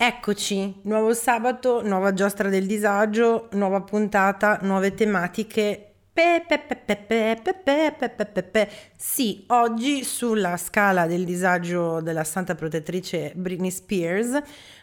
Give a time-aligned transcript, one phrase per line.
[0.00, 5.94] Eccoci, nuovo sabato, nuova giostra del disagio, nuova puntata, nuove tematiche.
[8.96, 14.40] Sì, oggi sulla scala del disagio della santa protettrice Britney Spears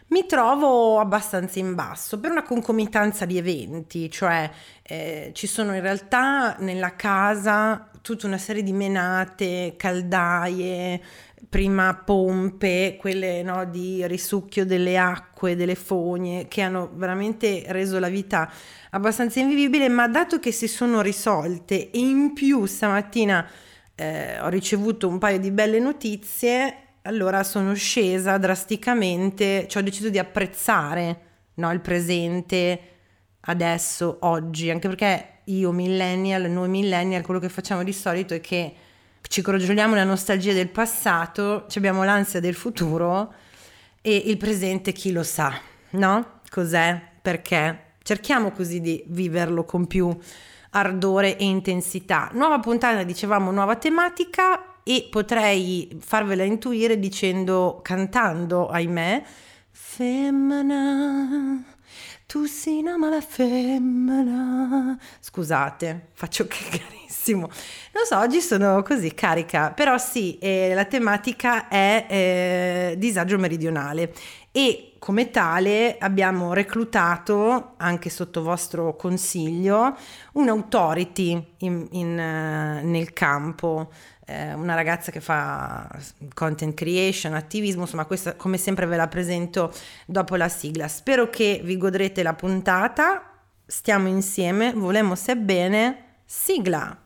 [0.08, 4.50] mi trovo abbastanza in basso per una concomitanza di eventi, cioè
[4.82, 11.02] eh, ci sono in realtà nella casa tutta una serie di menate, caldaie,
[11.48, 18.08] prima pompe, quelle no, di risucchio delle acque, delle fogne, che hanno veramente reso la
[18.08, 18.50] vita
[18.90, 23.48] abbastanza invivibile, ma dato che si sono risolte e in più stamattina
[23.94, 30.08] eh, ho ricevuto un paio di belle notizie, allora sono scesa drasticamente, cioè ho deciso
[30.08, 31.20] di apprezzare
[31.54, 32.80] no, il presente
[33.40, 38.74] adesso, oggi, anche perché io millennial, noi millennial, quello che facciamo di solito è che
[39.28, 43.32] ci crogioliamo la nostalgia del passato, abbiamo l'ansia del futuro
[44.00, 45.58] e il presente chi lo sa,
[45.90, 46.40] no?
[46.50, 47.00] Cos'è?
[47.20, 47.94] Perché?
[48.02, 50.16] Cerchiamo così di viverlo con più
[50.70, 52.30] ardore e intensità.
[52.32, 59.24] Nuova puntata, dicevamo, nuova tematica e potrei farvela intuire dicendo, cantando, ahimè,
[59.70, 61.64] femmina,
[62.26, 64.96] tu sei una mala femmina.
[65.20, 66.94] Scusate, faccio che
[67.26, 67.48] carissimo.
[67.92, 74.12] Non so, oggi sono così carica, però sì, eh, la tematica è eh, disagio meridionale
[74.52, 79.96] e come tale abbiamo reclutato, anche sotto vostro consiglio,
[80.32, 83.90] un'autority in, in, uh, nel campo
[84.28, 85.88] eh, una ragazza che fa
[86.34, 89.72] content creation, attivismo, insomma questa come sempre ve la presento
[90.06, 90.88] dopo la sigla.
[90.88, 93.30] Spero che vi godrete la puntata,
[93.64, 97.05] stiamo insieme, volemo se bene, sigla!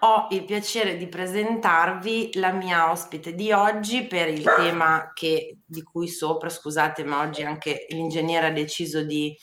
[0.00, 5.82] Ho il piacere di presentarvi la mia ospite di oggi per il tema che, di
[5.82, 9.34] cui sopra, scusate, ma oggi anche l'ingegnere ha deciso di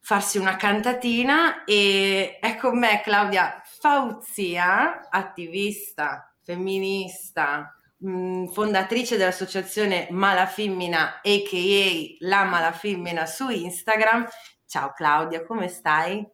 [0.00, 11.20] farsi una cantatina e è con me Claudia Fauzia, attivista, femminista, mh, fondatrice dell'associazione Malafimmina,
[11.22, 12.26] a.k.a.
[12.26, 14.26] La Malafimmina su Instagram.
[14.66, 16.26] Ciao Claudia, come stai?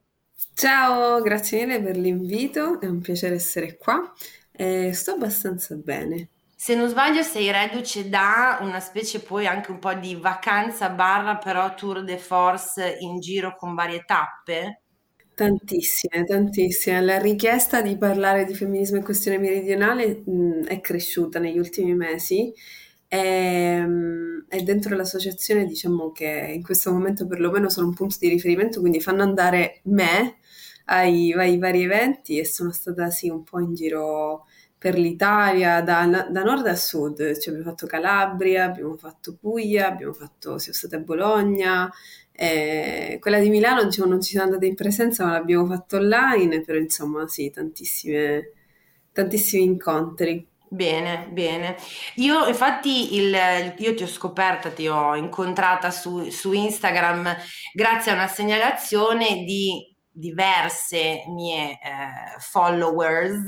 [0.52, 4.12] Ciao, grazie mille per l'invito, è un piacere essere qua.
[4.52, 6.28] Eh, sto abbastanza bene.
[6.56, 11.36] Se non sbaglio sei reduce da una specie poi anche un po' di vacanza barra
[11.36, 14.82] però tour de force in giro con varie tappe?
[15.34, 17.00] Tantissime, tantissime.
[17.00, 22.52] La richiesta di parlare di femminismo e questione meridionale mh, è cresciuta negli ultimi mesi
[23.08, 28.28] e, ehm, e dentro l'associazione diciamo che in questo momento perlomeno sono un punto di
[28.28, 30.36] riferimento, quindi fanno andare me
[30.86, 34.44] ai, ai vari eventi e sono stata sì un po' in giro
[34.84, 40.12] per l'Italia, da, da, nord a sud, cioè abbiamo fatto Calabria, abbiamo fatto Puglia, abbiamo
[40.12, 41.90] fatto, siamo state a Bologna,
[42.32, 46.60] eh, quella di Milano diciamo, non ci siamo andate in presenza ma l'abbiamo fatto online,
[46.62, 48.42] però insomma sì, tantissimi
[49.64, 50.46] incontri.
[50.74, 51.76] Bene, bene.
[52.16, 57.32] Io infatti il, io ti ho scoperta, ti ho incontrata su, su Instagram
[57.72, 61.78] grazie a una segnalazione di diverse mie eh,
[62.40, 63.46] followers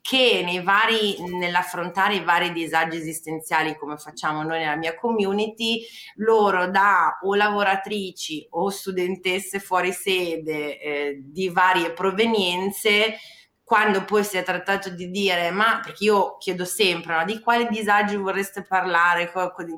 [0.00, 5.84] che nei vari, nell'affrontare i vari disagi esistenziali come facciamo noi nella mia community,
[6.16, 13.18] loro da o lavoratrici o studentesse fuori sede eh, di varie provenienze
[13.66, 17.66] quando poi si è trattato di dire, ma perché io chiedo sempre, no, di quali
[17.68, 19.32] disagi vorreste parlare,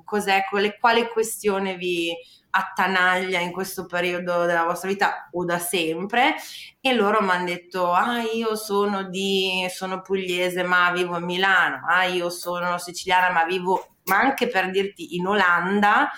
[0.05, 0.45] cos'è,
[0.79, 2.15] quale, questione vi
[2.51, 6.35] attanaglia in questo periodo della vostra vita o da sempre?
[6.83, 11.81] E loro mi hanno detto ah io sono di sono pugliese ma vivo a Milano.
[11.89, 16.11] Ah io sono siciliana ma vivo ma anche per dirti in Olanda.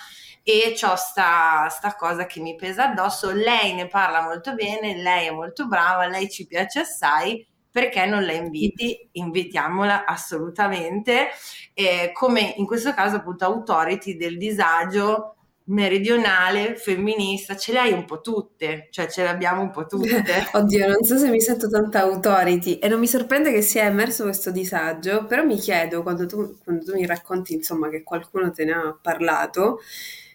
[0.42, 3.30] E ho sta, sta cosa che mi pesa addosso.
[3.30, 8.24] Lei ne parla molto bene lei è molto brava lei ci piace assai perché non
[8.24, 9.08] la inviti?
[9.12, 11.28] Invitiamola assolutamente,
[11.74, 15.36] eh, come in questo caso appunto authority del disagio
[15.70, 20.24] meridionale, femminista, ce le hai un po' tutte, cioè ce le abbiamo un po' tutte.
[20.52, 24.24] Oddio, non so se mi sento tanta authority e non mi sorprende che sia emerso
[24.24, 28.64] questo disagio, però mi chiedo, quando tu, quando tu mi racconti, insomma, che qualcuno te
[28.64, 29.80] ne ha parlato,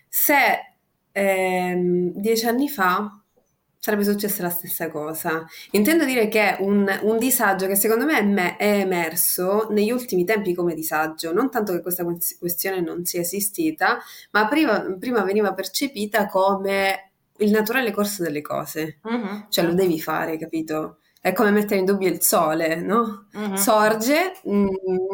[0.07, 0.35] se
[1.11, 3.19] ehm, dieci anni fa
[3.85, 5.45] sarebbe successa la stessa cosa.
[5.71, 10.25] Intendo dire che un, un disagio che secondo me è, me è, emerso negli ultimi
[10.25, 13.99] tempi come disagio, non tanto che questa questione non sia esistita,
[14.31, 18.97] ma prima, prima veniva percepita come il naturale corso delle cose.
[19.03, 19.45] Uh-huh.
[19.49, 20.97] Cioè lo devi fare, capito?
[21.25, 23.25] È come mettere in dubbio il sole, no?
[23.33, 23.55] Uh-huh.
[23.55, 24.67] Sorge, mh, mm,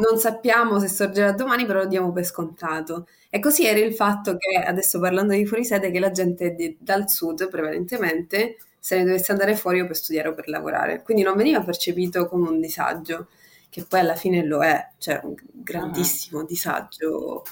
[0.09, 3.07] non sappiamo se sorgerà domani, però lo diamo per scontato.
[3.29, 6.75] E così era il fatto che, adesso parlando di fuori sede, che la gente di,
[6.81, 11.01] dal sud prevalentemente se ne dovesse andare fuori o per studiare o per lavorare.
[11.01, 13.27] Quindi non veniva percepito come un disagio,
[13.69, 16.45] che poi alla fine lo è, cioè un grandissimo uh-huh.
[16.45, 17.43] disagio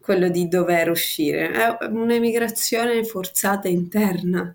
[0.00, 1.52] quello di dover uscire.
[1.52, 4.52] È un'emigrazione forzata interna.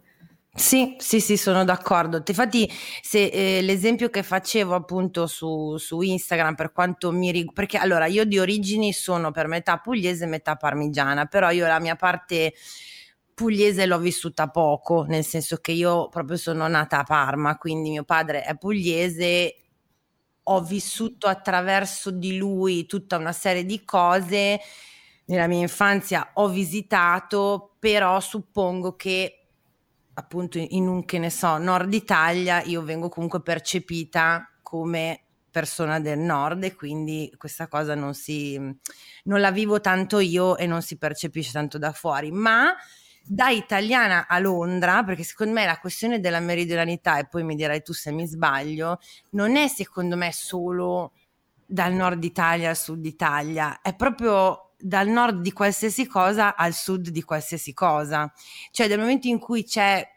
[0.60, 2.22] Sì, sì, sì, sono d'accordo.
[2.26, 2.70] Infatti,
[3.02, 8.08] se eh, l'esempio che facevo appunto su, su Instagram per quanto mi riguarda, perché allora
[8.08, 12.54] io di origini sono per metà pugliese e metà parmigiana, però io la mia parte
[13.34, 18.04] pugliese l'ho vissuta poco, nel senso che io proprio sono nata a Parma, quindi mio
[18.04, 19.56] padre è pugliese,
[20.44, 24.60] ho vissuto attraverso di lui tutta una serie di cose.
[25.26, 29.39] Nella mia infanzia ho visitato, però suppongo che
[30.20, 36.20] appunto in un che ne so, nord Italia, io vengo comunque percepita come persona del
[36.20, 38.56] nord e quindi questa cosa non si
[39.24, 42.76] non la vivo tanto io e non si percepisce tanto da fuori, ma
[43.24, 47.82] da italiana a Londra, perché secondo me la questione della meridionalità, e poi mi dirai
[47.82, 49.00] tu se mi sbaglio,
[49.32, 51.14] non è secondo me solo
[51.66, 57.10] dal nord Italia al sud Italia, è proprio dal nord di qualsiasi cosa al sud
[57.10, 58.32] di qualsiasi cosa.
[58.72, 60.08] Cioè, dal momento in cui c'è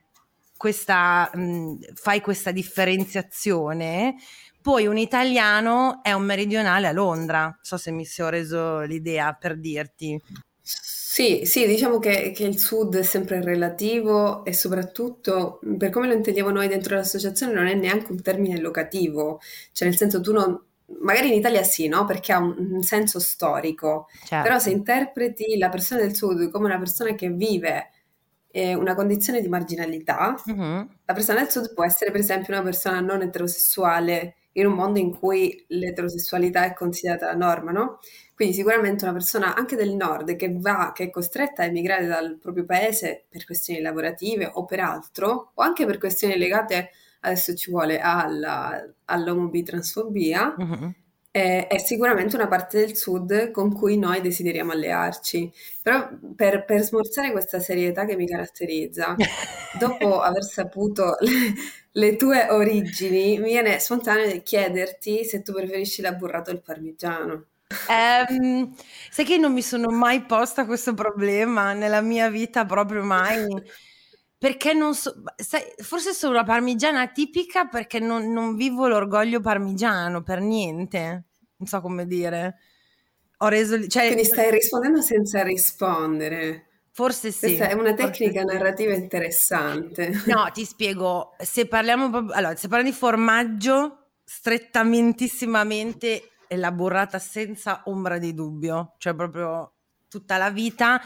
[0.56, 4.14] questa, mh, fai questa differenziazione,
[4.60, 7.42] poi un italiano è un meridionale a Londra.
[7.42, 10.20] Non so se mi si ho reso l'idea per dirti.
[10.64, 16.14] Sì, sì, diciamo che, che il sud è sempre relativo e soprattutto per come lo
[16.14, 19.40] intendiamo noi dentro l'associazione non è neanche un termine locativo,
[19.72, 20.58] cioè nel senso tu non,
[21.00, 22.04] magari in Italia sì, no?
[22.04, 24.46] Perché ha un, un senso storico, certo.
[24.46, 27.90] però se interpreti la persona del sud come una persona che vive
[28.50, 30.88] eh, una condizione di marginalità, uh-huh.
[31.04, 34.98] la persona del sud può essere per esempio una persona non eterosessuale in un mondo
[34.98, 37.98] in cui l'eterosessualità è considerata la norma, no?
[38.34, 42.38] Quindi sicuramente una persona anche del nord che va, che è costretta a emigrare dal
[42.38, 46.90] proprio paese per questioni lavorative o per altro, o anche per questioni legate
[47.22, 50.92] adesso ci vuole alla, all'omobitransfobia, uh-huh.
[51.30, 55.50] è, è, sicuramente una parte del sud con cui noi desideriamo allearci.
[55.82, 59.14] Però per, per smorzare questa serietà che mi caratterizza,
[59.78, 61.54] dopo aver saputo le,
[61.92, 67.46] le, tue origini, mi viene spontaneo chiederti se tu preferisci la burrata o il parmigiano.
[67.88, 68.74] Um,
[69.10, 73.46] sai che non mi sono mai posta questo problema nella mia vita, proprio mai
[74.42, 80.24] perché non so, sai, forse sono una parmigiana tipica perché non, non, vivo l'orgoglio parmigiano
[80.24, 81.26] per niente,
[81.58, 82.56] non so come dire.
[83.36, 86.70] Ho reso, cioè, Quindi stai rispondendo senza rispondere.
[86.90, 87.54] Forse sì.
[87.54, 88.46] Questa è una tecnica sì.
[88.46, 90.10] narrativa interessante.
[90.26, 97.82] No, ti spiego, se parliamo, allora, se parliamo di formaggio, strettamentissimamente è la burrata senza
[97.84, 99.74] ombra di dubbio, cioè proprio
[100.08, 101.00] tutta la vita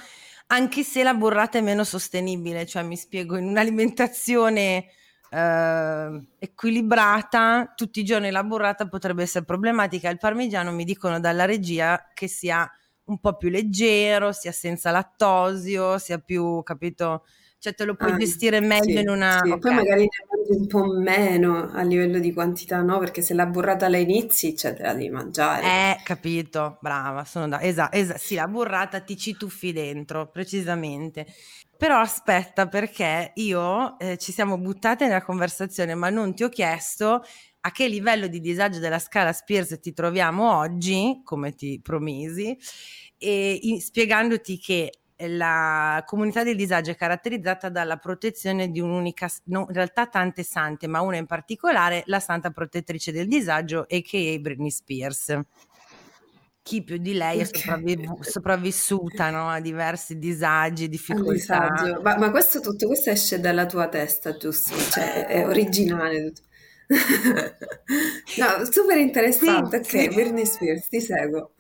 [0.49, 4.87] anche se la burrata è meno sostenibile, cioè mi spiego, in un'alimentazione
[5.31, 10.09] eh, equilibrata, tutti i giorni la burrata potrebbe essere problematica.
[10.09, 12.71] Il parmigiano mi dicono dalla regia che sia
[13.07, 17.25] un po' più leggero, sia senza lattosio, sia più, capito?
[17.59, 19.41] Cioè te lo puoi ah, gestire meglio sì, in una...
[19.43, 19.51] Sì.
[19.51, 19.59] Okay.
[19.59, 22.99] Poi magari ne mangi un po' meno a livello di quantità, no?
[22.99, 25.65] Perché se la burrata la inizi, cioè te la devi mangiare.
[25.65, 27.61] Eh, capito, brava, sono da...
[27.61, 31.27] Esatto, esa- sì, la burrata ti ci tuffi dentro, precisamente.
[31.77, 37.23] Però aspetta, perché io eh, ci siamo buttate nella conversazione, ma non ti ho chiesto
[37.67, 42.57] a che livello di disagio della scala Spears ti troviamo oggi, come ti promisi,
[43.19, 44.93] e in, spiegandoti che
[45.31, 50.87] la comunità del disagio è caratterizzata dalla protezione di un'unica, no, in realtà tante sante,
[50.87, 55.37] ma una in particolare, la santa protettrice del disagio, e che è Britney Spears.
[56.63, 59.49] Chi più di lei è sopravviv- sopravvissuta no?
[59.49, 61.99] a diversi disagi, difficoltà.
[62.03, 64.77] Ma, ma, questo, tutto questo esce dalla tua testa, giusto?
[64.77, 66.33] Cioè, è originale.
[68.39, 69.83] No, super interessante.
[69.85, 70.15] Sì, ok, sì.
[70.15, 71.55] Britney Spears, ti seguo.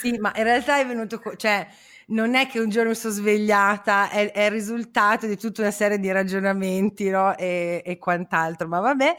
[0.00, 1.66] sì, ma in realtà è venuto, co- cioè,
[2.08, 5.70] non è che un giorno mi sono svegliata, è, è, il risultato di tutta una
[5.70, 7.36] serie di ragionamenti no?
[7.36, 9.16] e, e quant'altro, ma vabbè,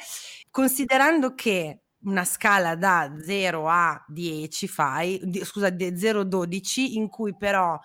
[0.50, 7.36] considerando che una scala da 0 a 10 fai, scusa, 0 a 12, in cui
[7.36, 7.80] però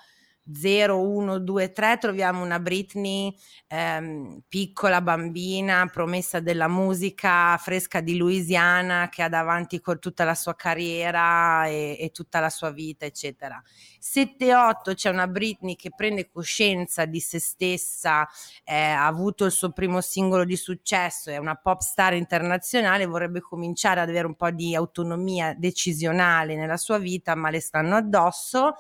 [0.53, 3.35] 0, 1, 2, 3 troviamo una Britney
[3.67, 10.35] ehm, piccola bambina, promessa della musica fresca di Louisiana che ha davanti con tutta la
[10.35, 13.63] sua carriera e, e tutta la sua vita, eccetera.
[13.99, 18.27] 7, 8 c'è una Britney che prende coscienza di se stessa,
[18.65, 23.41] eh, ha avuto il suo primo singolo di successo, è una pop star internazionale, vorrebbe
[23.41, 28.75] cominciare ad avere un po' di autonomia decisionale nella sua vita, ma le stanno addosso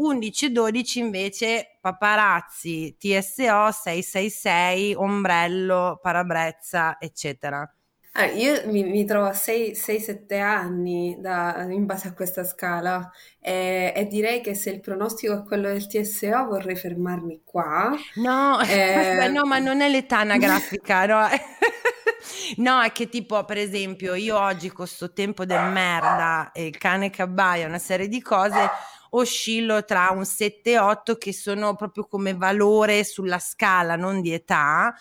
[0.00, 7.70] 11 e 12 invece paparazzi, TSO 666, ombrello, parabrezza, eccetera.
[8.12, 13.92] Ah, io mi, mi, trovo a 6-7 anni da, in base a questa scala e,
[13.94, 17.94] e, direi che se il pronostico è quello del TSO vorrei fermarmi qua.
[18.16, 19.28] No, eh...
[19.28, 21.28] no ma non è l'età anagrafica, no?
[22.56, 26.78] no, è che tipo, per esempio, io oggi con questo tempo del merda e il
[26.78, 28.58] cane che abbaia, una serie di cose,
[29.10, 34.32] oscillo tra un 7 e 8 che sono proprio come valore sulla scala, non di
[34.32, 34.94] età,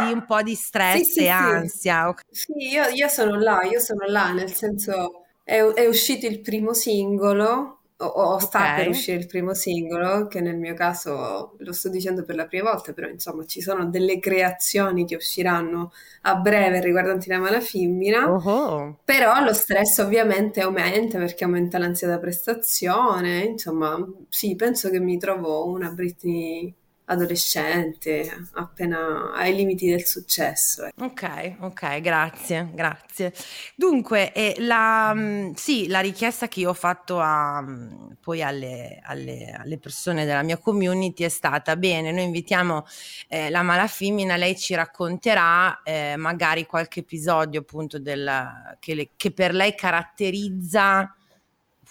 [0.00, 2.14] di un po' di stress sì, sì, e ansia.
[2.30, 6.72] Sì, io, io, sono là, io sono là, nel senso è, è uscito il primo
[6.72, 12.24] singolo o, sta per uscire il primo singolo, che nel mio caso lo sto dicendo
[12.24, 17.28] per la prima volta, però insomma ci sono delle creazioni che usciranno a breve riguardanti
[17.28, 18.96] la mala femmina, uh-huh.
[19.04, 25.18] però lo stress ovviamente aumenta perché aumenta l'ansia da prestazione, insomma sì, penso che mi
[25.18, 26.74] trovo una Britney
[27.12, 30.84] adolescente, appena ai limiti del successo.
[30.84, 31.04] Ecco.
[31.04, 33.32] Ok, ok, grazie, grazie.
[33.74, 39.00] Dunque, eh, la, mm, sì, la richiesta che io ho fatto a, mm, poi alle,
[39.02, 42.84] alle, alle, persone della mia community è stata, bene, noi invitiamo
[43.28, 49.32] eh, la Malafimina, lei ci racconterà eh, magari qualche episodio appunto del, che, le, che
[49.32, 51.14] per lei caratterizza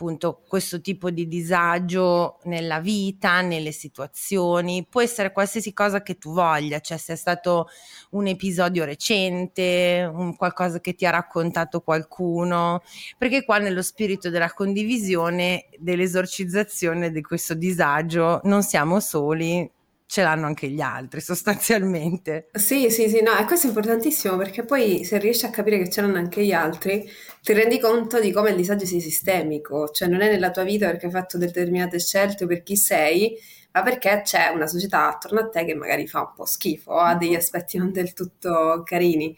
[0.01, 6.34] appunto questo tipo di disagio nella vita, nelle situazioni, può essere qualsiasi cosa che tu
[6.34, 7.67] voglia, cioè se è stato
[8.12, 12.81] un episodio recente, un qualcosa che ti ha raccontato qualcuno,
[13.15, 19.70] perché qua nello spirito della condivisione, dell'esorcizzazione di questo disagio non siamo soli,
[20.12, 22.50] ce l'hanno anche gli altri sostanzialmente.
[22.51, 25.89] Sì, sì, sì, no, e questo è importantissimo perché poi se riesci a capire che
[25.89, 27.10] ce l'hanno anche gli altri,
[27.41, 30.88] ti rendi conto di come il disagio sia sistemico, cioè non è nella tua vita
[30.88, 33.38] perché hai fatto determinate scelte o per chi sei,
[33.71, 37.15] ma perché c'è una società attorno a te che magari fa un po' schifo, ha
[37.15, 39.35] degli aspetti non del tutto carini.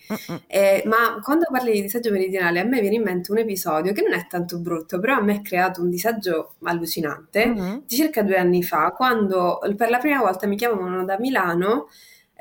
[0.47, 4.01] Eh, ma quando parli di disagio meridionale, a me viene in mente un episodio che
[4.01, 7.77] non è tanto brutto, però a me ha creato un disagio allucinante mm-hmm.
[7.85, 11.87] di circa due anni fa, quando per la prima volta mi chiamavano da Milano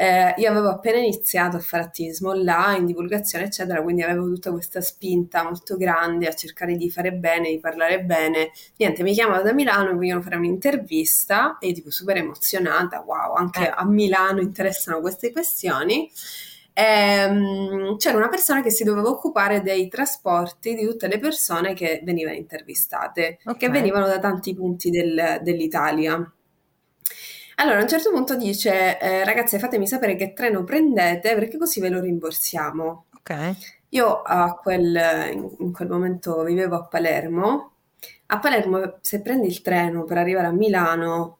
[0.03, 4.81] eh, io avevo appena iniziato a fare attivismo online, divulgazione, eccetera, quindi avevo tutta questa
[4.81, 8.51] spinta molto grande a cercare di fare bene, di parlare bene.
[8.79, 13.69] Niente, mi chiamano da Milano e vogliono fare un'intervista e tipo super emozionata, wow, anche
[13.69, 13.73] eh.
[13.73, 16.11] a Milano interessano queste questioni.
[16.73, 22.01] Ehm, c'era una persona che si doveva occupare dei trasporti di tutte le persone che
[22.03, 23.55] venivano intervistate, okay.
[23.57, 26.29] che venivano da tanti punti del, dell'Italia.
[27.57, 31.81] Allora, a un certo punto dice, eh, ragazze, fatemi sapere che treno prendete perché così
[31.81, 33.07] ve lo rimborsiamo.
[33.17, 33.55] Ok.
[33.91, 37.73] Io a quel, in quel momento vivevo a Palermo.
[38.27, 41.39] A Palermo, se prendi il treno per arrivare a Milano,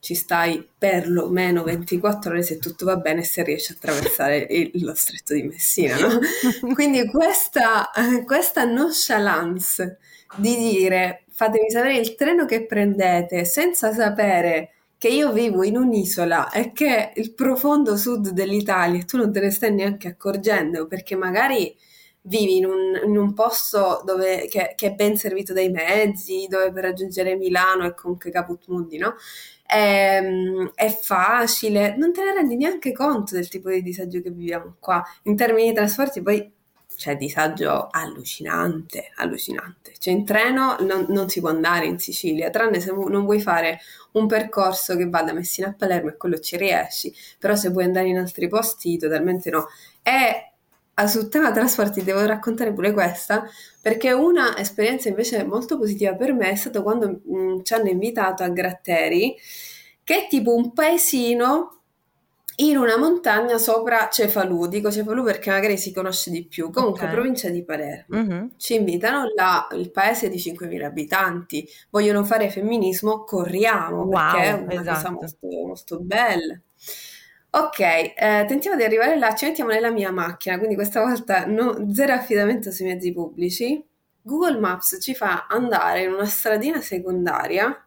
[0.00, 4.38] ci stai per lo meno 24 ore se tutto va bene se riesci a attraversare
[4.48, 5.96] il, lo stretto di Messina.
[5.98, 6.18] No?
[6.72, 7.90] Quindi questa,
[8.24, 9.98] questa nonchalance
[10.36, 16.50] di dire fatemi sapere il treno che prendete senza sapere che io vivo in un'isola
[16.50, 21.74] e che il profondo sud dell'Italia tu non te ne stai neanche accorgendo perché magari
[22.24, 26.70] vivi in un, in un posto dove, che, che, è ben servito dai mezzi, dove
[26.70, 29.14] per raggiungere Milano è comunque caput mundi, no?
[29.64, 34.30] È, ehm, è, facile, non te ne rendi neanche conto del tipo di disagio che
[34.30, 35.02] viviamo qua.
[35.22, 36.52] In termini di trasporti poi
[37.00, 39.94] c'è disagio allucinante, allucinante.
[39.98, 43.80] Cioè in treno non, non, si può andare in Sicilia, tranne se non vuoi fare
[44.12, 47.84] un percorso che va da Messina a Palermo e quello ci riesci, però se vuoi
[47.84, 49.68] andare in altri posti totalmente no.
[50.02, 50.52] E
[51.08, 53.48] sul tema trasporti devo raccontare pure questa,
[53.80, 58.42] perché una esperienza invece molto positiva per me è stata quando mh, ci hanno invitato
[58.42, 59.34] a Gratteri,
[60.04, 61.79] che è tipo un paesino
[62.68, 67.12] in una montagna sopra Cefalù, dico Cefalù perché magari si conosce di più, comunque Ok.
[67.12, 68.18] provincia di Palermo.
[68.18, 68.52] Mhm.
[68.56, 74.62] Ci invitano là, il paese di 5.000 abitanti, vogliono fare femminismo, corriamo perché è Wow,
[74.62, 75.10] una cosa esatto.
[75.10, 76.60] molto, molto bella.
[77.52, 81.92] Ok, eh, tentiamo di arrivare là, ci mettiamo nella mia macchina, quindi questa volta no-
[81.92, 83.84] zero affidamento sui mezzi pubblici.
[84.22, 87.84] Google Maps ci fa andare in una stradina secondaria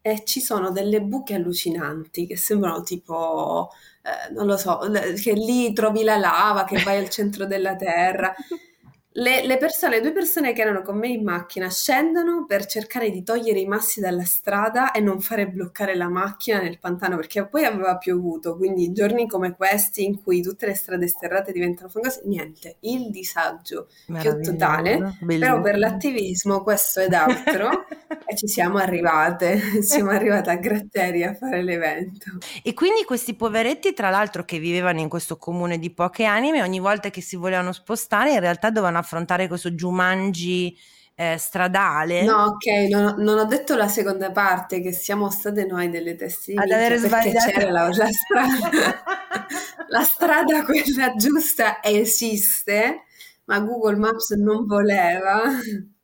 [0.00, 3.70] e ci sono delle buche allucinanti che sembrano tipo,
[4.02, 4.80] eh, non lo so,
[5.22, 8.34] che lì trovi la lava, che vai al centro della terra.
[9.14, 13.10] Le, le persone, le due persone che erano con me in macchina scendono per cercare
[13.10, 17.46] di togliere i massi dalla strada e non fare bloccare la macchina nel pantano perché
[17.46, 22.22] poi aveva piovuto, quindi giorni come questi in cui tutte le strade sterrate diventano fangose,
[22.24, 25.78] niente, il disagio più totale, Meraviglioso, però per bellissimo.
[25.78, 27.86] l'attivismo questo ed altro
[28.26, 32.38] e ci siamo arrivate, siamo arrivate a Gratteri a fare l'evento.
[32.62, 36.80] E quindi questi poveretti, tra l'altro, che vivevano in questo comune di poche anime, ogni
[36.80, 40.76] volta che si volevano spostare, in realtà dovevano affrontare questo Jumanji
[41.14, 45.64] eh, stradale No, ok, non ho, non ho detto la seconda parte, che siamo state
[45.64, 47.50] noi delle teste ad perché sbagliato.
[47.50, 49.04] c'era la, la strada,
[49.88, 53.02] la strada quella giusta esiste,
[53.44, 55.42] ma Google Maps non voleva.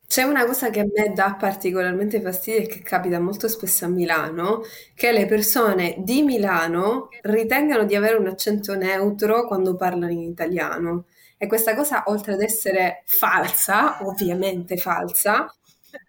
[0.07, 3.89] C'è una cosa che a me dà particolarmente fastidio e che capita molto spesso a
[3.89, 4.61] Milano,
[4.95, 11.05] che le persone di Milano ritengano di avere un accento neutro quando parlano in italiano.
[11.41, 15.47] E questa cosa, oltre ad essere falsa, ovviamente falsa,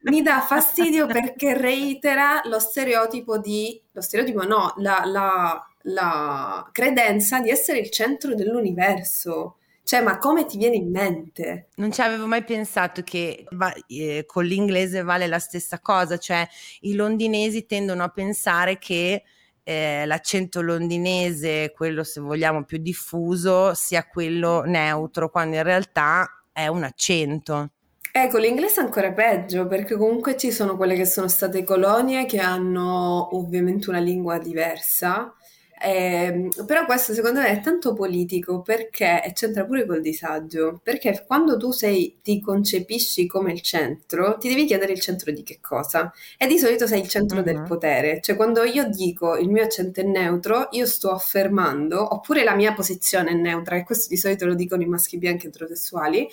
[0.03, 7.41] mi dà fastidio perché reitera lo stereotipo di, lo stereotipo no, la, la- la credenza
[7.41, 9.57] di essere il centro dell'universo.
[9.83, 11.69] Cioè, ma come ti viene in mente?
[11.77, 16.47] Non ci avevo mai pensato che va- eh, con l'inglese vale la stessa cosa, cioè
[16.81, 19.23] i londinesi tendono a pensare che
[19.63, 26.67] eh, l'accento londinese, quello se vogliamo più diffuso, sia quello neutro, quando in realtà è
[26.67, 27.71] un accento.
[28.13, 32.41] Ecco, l'inglese è ancora peggio perché comunque ci sono quelle che sono state colonie che
[32.41, 35.33] hanno ovviamente una lingua diversa,
[35.83, 41.25] Ehm, però questo secondo me è tanto politico perché, e c'entra pure col disagio, perché
[41.27, 45.59] quando tu sei, ti concepisci come il centro, ti devi chiedere il centro di che
[45.61, 46.13] cosa?
[46.37, 47.65] E di solito sei il centro del Mhm.
[47.67, 52.55] potere, cioè quando io dico il mio accento è neutro, io sto affermando, oppure la
[52.55, 56.29] mia posizione è neutra, e questo di solito lo dicono i maschi bianchi eterosessuali,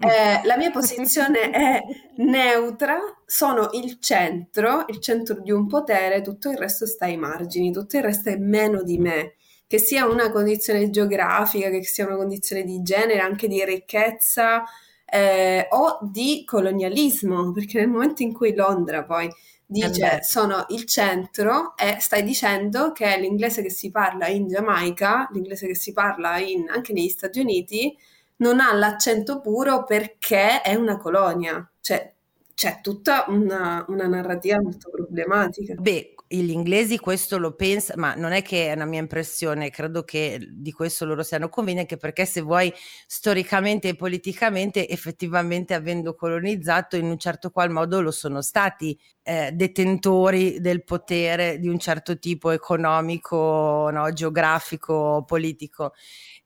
[0.00, 1.82] eh, la mia posizione è
[2.16, 7.72] neutra, sono il centro, il centro di un potere, tutto il resto sta ai margini,
[7.72, 9.34] tutto il resto è meno di me.
[9.66, 14.64] Che sia una condizione geografica, che sia una condizione di genere, anche di ricchezza
[15.04, 19.28] eh, o di colonialismo, perché nel momento in cui Londra poi
[19.70, 25.28] dice Eh sono il centro e stai dicendo che l'inglese che si parla in Giamaica,
[25.32, 27.94] l'inglese che si parla in- anche negli Stati Uniti,
[28.38, 31.68] non ha l'accento puro perché è una colonia.
[31.80, 32.12] Cioè,
[32.54, 35.74] c'è tutta una, una narrativa molto problematica.
[35.74, 40.02] Beh, gli inglesi questo lo pensano, ma non è che è una mia impressione, credo
[40.02, 42.72] che di questo loro siano convinti, anche perché se vuoi
[43.06, 49.52] storicamente e politicamente, effettivamente avendo colonizzato, in un certo qual modo lo sono stati eh,
[49.52, 55.92] detentori del potere di un certo tipo economico, no, geografico, politico.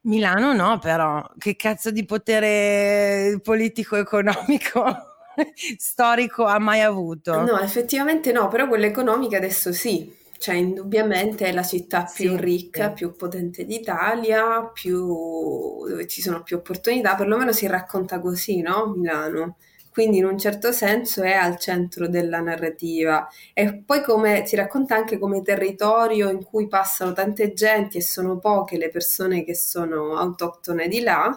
[0.05, 4.85] Milano no, però, che cazzo di potere politico-economico
[5.79, 7.49] storico ha mai avuto?
[7.49, 10.15] No, effettivamente no, però quella economica adesso sì.
[10.39, 12.93] Cioè, indubbiamente è la città più Sì, ricca, sì.
[12.93, 14.97] più potente d'Italia, più...
[15.87, 18.87] dove ci sono più opportunità, perlomeno si racconta così, no?
[18.95, 19.57] Milano.
[19.93, 23.29] Quindi in un certo senso è al centro della narrativa.
[23.53, 28.39] E poi come si racconta anche come territorio in cui passano tante genti e sono
[28.39, 31.31] poche le persone che sono autoctone di là.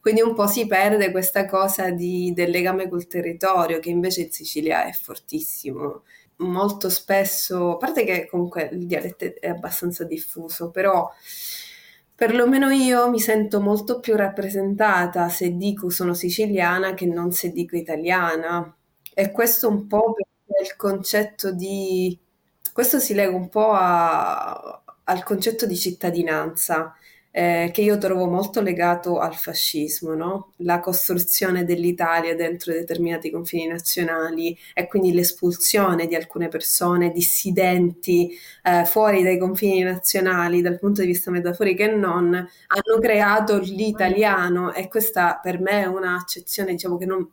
[0.00, 4.32] Quindi un po' si perde questa cosa di- del legame col territorio, che invece in
[4.32, 6.02] Sicilia è fortissimo.
[6.38, 11.08] Molto spesso, a parte che comunque il dialetto è abbastanza diffuso, però
[12.22, 17.74] perlomeno io mi sento molto più rappresentata se dico sono siciliana che non se dico
[17.74, 18.72] italiana.
[19.12, 22.16] E questo un po' perché il concetto di...
[22.72, 26.94] Questo si lega un po' a- al concetto di cittadinanza
[27.32, 30.52] eh, che io trovo molto legato al fascismo, no?
[30.58, 38.30] La costruzione dell'Italia dentro determinati confini nazionali e quindi l'espulsione di alcune persone dissidenti
[38.62, 44.72] eh, fuori dai confini nazionali dal punto di vista metaforico e non, hanno creato l'italiano
[44.72, 47.28] e questa per me è un'accezione, diciamo, non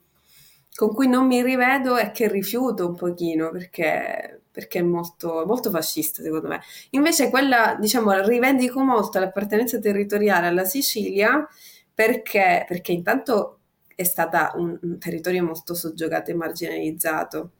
[0.76, 5.70] con cui non mi rivedo e che rifiuto un pochino perché, perché è molto, molto
[5.70, 6.62] fascista secondo me.
[6.92, 11.48] Invece quella, diciamo, rivendico molto l'appartenenza territoriale alla Sicilia
[11.94, 13.60] perché, perché intanto
[13.96, 17.52] è stata un, un territorio molto soggiogato e marginalizzato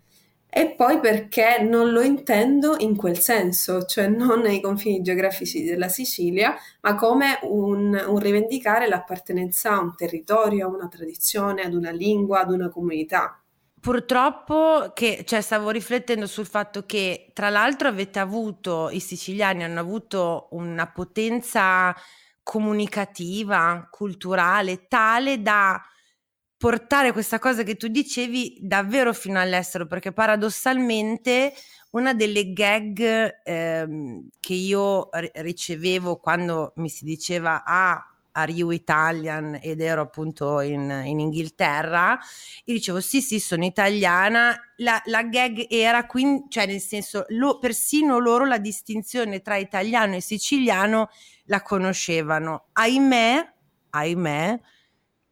[0.52, 5.90] e poi perché non lo intendo in quel senso, cioè non nei confini geografici della
[5.90, 11.92] Sicilia, ma come un, un, rivendicare l'appartenenza a un territorio, a una tradizione, ad una
[11.92, 13.40] lingua, ad una comunità.
[13.82, 19.80] Purtroppo che, cioè, stavo riflettendo sul fatto che tra l'altro avete avuto, i siciliani hanno
[19.80, 21.96] avuto una potenza
[22.44, 25.82] comunicativa, culturale, tale da
[26.58, 31.54] portare questa cosa che tu dicevi davvero fino all'estero, perché paradossalmente
[31.92, 39.60] una delle gag ehm, che io ricevevo quando mi si diceva ah Are you Italian?
[39.62, 42.18] ed ero appunto in, in Inghilterra,
[42.66, 47.60] io dicevo sì sì sono italiana, la, la gag era quindi, cioè nel senso lo,
[47.60, 51.10] persino loro la distinzione tra italiano e siciliano
[51.46, 53.54] la conoscevano, ahimè,
[53.90, 54.60] ahimè,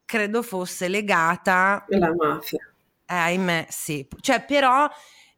[0.05, 2.59] credo fosse legata alla mafia.
[3.05, 4.05] Eh, ahimè, sì.
[4.19, 4.89] Cioè, però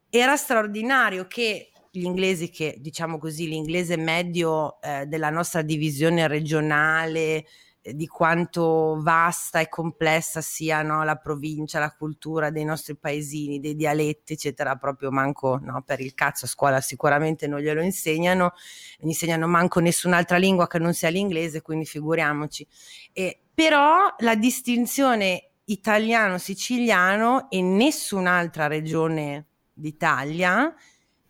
[0.08, 7.44] era straordinario che gli inglesi, che diciamo così, l'inglese medio eh, della nostra divisione regionale,
[7.82, 13.58] eh, di quanto vasta e complessa sia no, la provincia, la cultura dei nostri paesini,
[13.58, 18.52] dei dialetti, eccetera, proprio manco no, per il cazzo a scuola sicuramente non glielo insegnano,
[18.98, 22.66] non insegnano manco nessun'altra lingua che non sia l'inglese, quindi figuriamoci.
[23.12, 30.74] E però la distinzione italiano-siciliano e nessun'altra regione d'Italia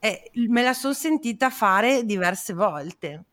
[0.01, 3.25] eh, me la sono sentita fare diverse volte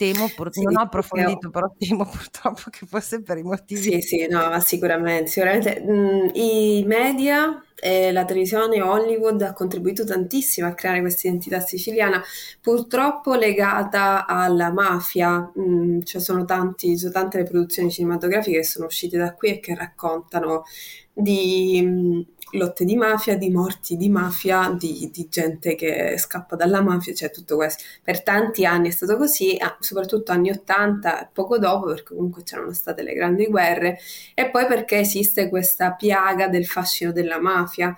[0.00, 1.50] temo, pur- sì, non ho approfondito, io...
[1.50, 3.82] però temo purtroppo che fosse per i motivi.
[3.82, 9.52] Sì, sì, no, ma sicuramente, sicuramente mh, mm, i media e la televisione Hollywood ha
[9.52, 12.22] contribuito tantissimo a creare questa identità siciliana,
[12.62, 18.64] purtroppo legata alla mafia, mh, mm, cioè sono, tanti, sono tante le produzioni cinematografiche che
[18.64, 20.64] sono uscite da qui e che raccontano
[21.12, 22.20] di mm,
[22.52, 27.30] lotte di mafia, di morti di mafia, di, di, gente che scappa dalla mafia, cioè
[27.30, 27.84] tutto questo.
[28.02, 32.72] Per tanti anni è stato così, soprattutto anni 80 e poco dopo, perché comunque c'erano
[32.72, 33.98] state le grandi guerre,
[34.34, 37.94] e poi perché esiste questa piaga del fascino della mafia.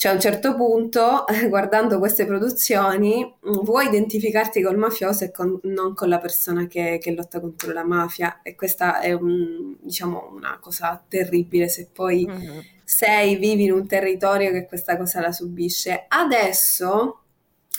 [0.00, 5.60] Cioè a un certo punto, guardando queste produzioni, mm, vuoi identificarti col mafioso e con,
[5.64, 8.40] non con la persona che, che, lotta contro la mafia.
[8.42, 12.58] E questa è un, diciamo, una cosa terribile se poi mm-hmm.
[12.82, 16.06] sei, vivi in un territorio che questa cosa la subisce.
[16.08, 17.18] Adesso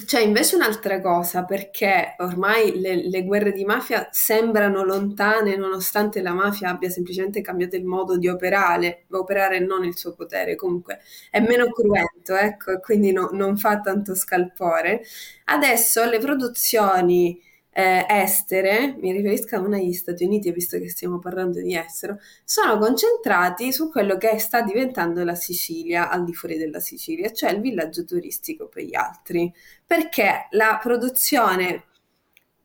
[0.06, 6.34] c'è invece un'altra cosa, perché ormai le, le, guerre di mafia sembrano lontane nonostante la
[6.34, 11.40] mafia abbia semplicemente cambiato il modo di operare, operare non il suo potere, comunque è
[11.40, 15.04] meno cruento, ecco, e quindi no, non fa tanto scalpore.
[15.46, 17.40] Adesso le produzioni
[17.73, 22.17] eh, estere, mi riferisco a una degli Stati Uniti, visto che stiamo parlando di estero,
[22.43, 27.51] sono concentrati su quello che sta diventando la Sicilia al di fuori della Sicilia, cioè
[27.51, 29.51] il villaggio turistico per gli altri,
[29.86, 31.86] perché la produzione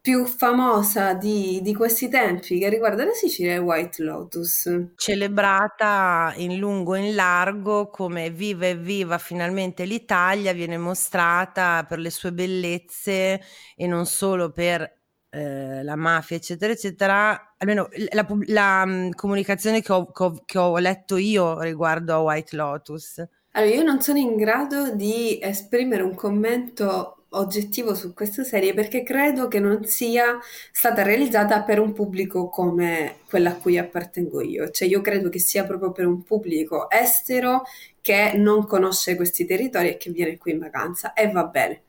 [0.06, 4.70] più famosa di, di, questi tempi che riguarda la Sicilia è White Lotus.
[4.94, 11.98] Celebrata in lungo e in largo come viva e viva finalmente l'Italia, viene mostrata per
[11.98, 13.40] le sue bellezze
[13.74, 14.82] e non solo per
[15.28, 20.58] eh, la mafia, eccetera, eccetera, almeno la, la um, comunicazione che ho, che, ho, che
[20.58, 23.26] ho, letto io riguardo a White Lotus.
[23.50, 29.02] Allora, io non sono in grado di esprimere un commento oggettivo su questa serie perché
[29.02, 30.38] credo che non sia
[30.72, 35.38] stata realizzata per un pubblico come quella a cui appartengo io, cioè io credo che
[35.38, 37.62] sia proprio per un pubblico estero
[38.00, 41.82] che non conosce questi territori e che viene qui in vacanza e va bene.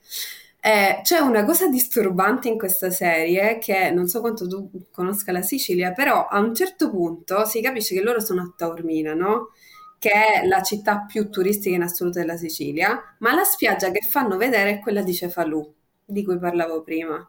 [0.59, 5.41] Eh, c'è una cosa disturbante in questa serie che non so quanto tu conosca la
[5.41, 9.51] Sicilia, però a un certo punto si capisce che loro sono a Taormina, no?
[9.99, 14.37] Che è la città più turistica in assoluto della Sicilia, ma la spiaggia che fanno
[14.37, 15.71] vedere è quella di Cefalù,
[16.03, 17.27] di cui parlavo prima.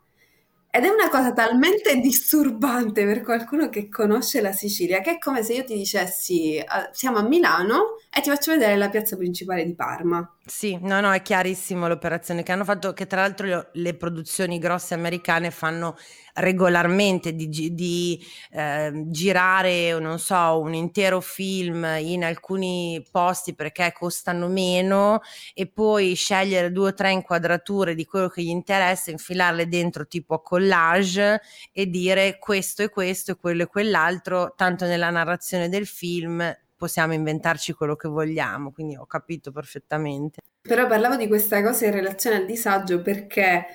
[0.70, 5.42] Ed è una cosa talmente disturbante per qualcuno che conosce la Sicilia, che è come
[5.42, 9.74] se io ti dicessi siamo a Milano e ti faccio vedere la piazza principale di
[9.74, 10.30] Parma.
[10.44, 14.94] Sì, no, no, è chiarissimo l'operazione che hanno fatto, che tra l'altro le produzioni grosse
[14.94, 15.96] americane fanno
[16.34, 24.48] regolarmente di, di eh, girare, non so, un intero film in alcuni posti perché costano
[24.48, 25.20] meno
[25.52, 30.34] e poi scegliere due o tre inquadrature di quello che gli interessa, infilarle dentro tipo
[30.34, 31.40] a collage
[31.72, 37.12] e dire questo e questo e quello e quell'altro, tanto nella narrazione del film possiamo
[37.12, 40.38] inventarci quello che vogliamo, quindi ho capito perfettamente.
[40.62, 43.66] Però parlavo di questa cosa in relazione al disagio perché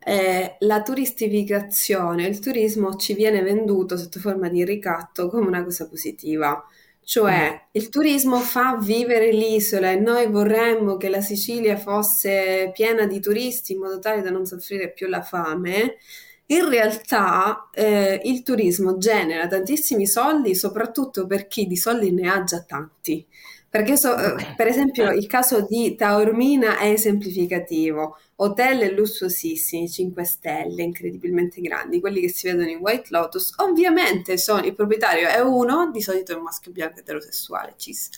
[0.00, 5.88] eh, la turistificazione, il turismo ci viene venduto sotto forma di ricatto come una cosa
[5.88, 6.64] positiva.
[7.08, 7.56] Cioè, mm.
[7.72, 13.72] il turismo fa vivere l'isola e noi vorremmo che la Sicilia fosse piena di turisti
[13.72, 15.96] in modo tale da non soffrire più la fame.
[16.50, 22.42] In realtà eh, il turismo genera tantissimi soldi, soprattutto per chi di soldi ne ha
[22.42, 23.26] già tanti.
[23.70, 30.82] Perché so, eh, per esempio il caso di Taormina è esemplificativo, hotel lussuosissimi, 5 stelle,
[30.82, 35.90] incredibilmente grandi, quelli che si vedono in White Lotus, ovviamente sono, il proprietario è uno,
[35.90, 38.08] di solito è un maschio bianco eterosessuale, cis,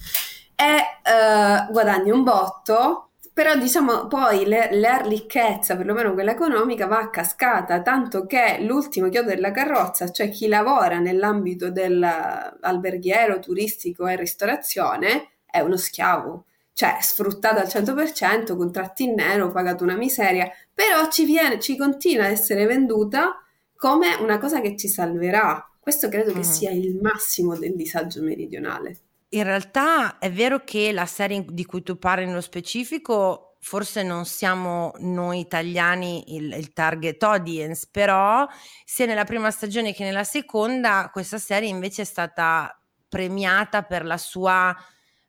[0.55, 3.10] e uh, guadagni un botto,
[3.41, 9.09] però diciamo poi le, la ricchezza, perlomeno quella economica, va a cascata, tanto che l'ultimo
[9.09, 16.99] chiodo della carrozza, cioè chi lavora nell'ambito dell'alberghiero, turistico e ristorazione, è uno schiavo, cioè
[17.01, 22.29] sfruttato al 100%, contratti in nero, pagato una miseria, però ci, viene, ci continua a
[22.29, 23.43] essere venduta
[23.75, 25.67] come una cosa che ci salverà.
[25.81, 26.43] Questo credo che mm.
[26.43, 28.99] sia il massimo del disagio meridionale.
[29.33, 34.25] In realtà è vero che la serie di cui tu parli nello specifico forse non
[34.25, 38.47] siamo noi italiani il, il, target audience, però
[38.85, 42.75] sia nella prima stagione che nella seconda questa serie invece è stata
[43.09, 44.75] premiata per la sua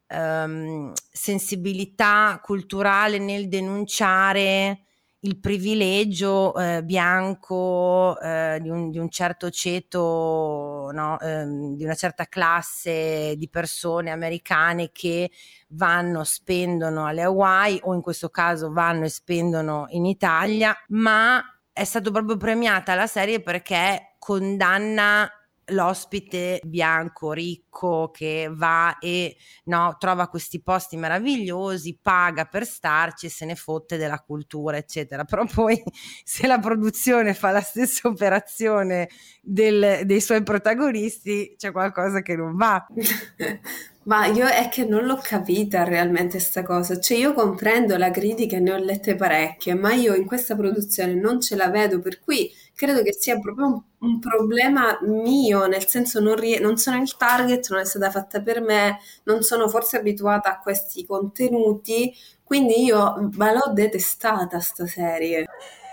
[0.08, 4.86] ehm, sensibilità culturale nel denunciare
[5.24, 11.20] il privilegio eh, bianco eh, di, un, di, un, certo ceto, no?
[11.20, 15.30] ehm, di una certa classe di persone americane che
[15.70, 21.40] vanno, spendono alle Hawaii o in questo caso vanno e spendono in Italia, ma
[21.72, 25.30] è stato proprio premiata la serie perché condanna
[25.72, 33.30] l'ospite bianco ricco che va e no, trova questi posti meravigliosi, paga per starci e
[33.30, 35.24] se ne fotte della cultura, eccetera.
[35.26, 35.82] Però poi
[36.24, 39.10] se la produzione fa la stessa operazione
[39.42, 42.86] del, dei suoi protagonisti, c'è qualcosa che non va.
[44.04, 48.58] Ma io è che non l'ho capita realmente questa cosa, cioè io comprendo la critica
[48.58, 52.52] ne ho lette parecchie, ma io in questa produzione non ce la vedo, per cui
[52.74, 57.16] credo che sia proprio un, un problema mio, nel senso non, rie- non sono il
[57.16, 62.12] target, non è stata fatta per me, non sono forse abituata a questi contenuti,
[62.44, 65.46] quindi io ma l'ho detestata sta serie.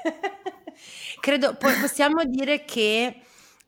[1.21, 3.21] credo, possiamo dire che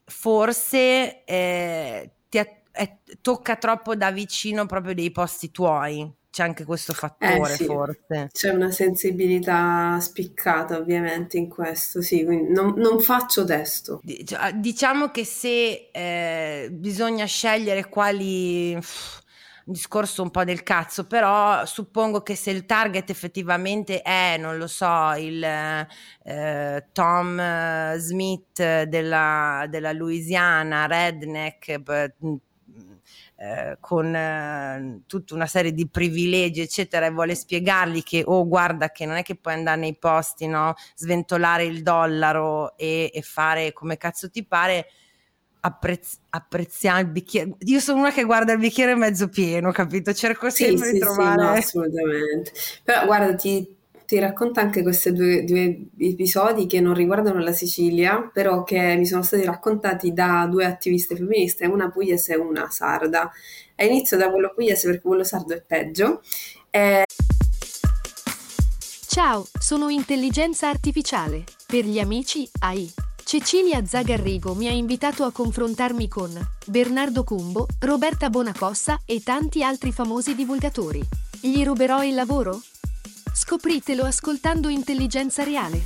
[0.06, 2.46] forse eh, ti ha
[2.80, 6.10] è, tocca troppo da vicino proprio dei posti tuoi.
[6.30, 8.28] C'è anche questo fattore, eh sì, forse.
[8.32, 14.00] C'è una sensibilità spiccata, ovviamente, in questo, sì, quindi non, non faccio testo.
[14.24, 18.72] Cioè, diciamo che se eh, bisogna scegliere quali.
[18.74, 18.82] un
[19.72, 24.68] discorso un po' del cazzo, però suppongo che se il target effettivamente è, non lo
[24.68, 31.82] so, il eh, Tom Smith della, della Louisiana, redneck,
[33.42, 38.90] eh, con eh, tutta una serie di privilegi, eccetera, e vuole spiegargli che, oh, guarda,
[38.90, 40.74] che non è che puoi andare nei posti, no?
[40.94, 44.88] Sventolare il dollaro e, e fare come cazzo ti pare.
[45.62, 47.54] Apprezz- apprezziamo il bicchiere.
[47.60, 50.12] Io sono una che guarda il bicchiere mezzo pieno, capito?
[50.12, 51.40] Cerco sempre sì, di sì, trovare.
[51.40, 52.52] Sì, no, assolutamente.
[52.84, 53.76] Però guarda, ti,
[54.10, 59.06] ti racconta anche questi due, due, episodi che non riguardano la Sicilia, però che mi
[59.06, 63.30] sono stati raccontati da due attiviste femministe, una pugliese e una sarda.
[63.76, 66.22] E inizio da quello pugliese perché quello sardo è peggio.
[66.70, 67.04] E...
[69.06, 71.44] Ciao, sono intelligenza artificiale.
[71.64, 72.92] Per gli amici AI.
[73.22, 76.32] Cecilia Zagarrigo mi ha invitato a confrontarmi con
[76.66, 81.00] Bernardo Cumbo, Roberta Bonacossa e tanti altri famosi divulgatori.
[81.40, 82.60] Gli ruberò il lavoro?
[83.32, 85.80] Scopritelo ascoltando Intelligenza Reale.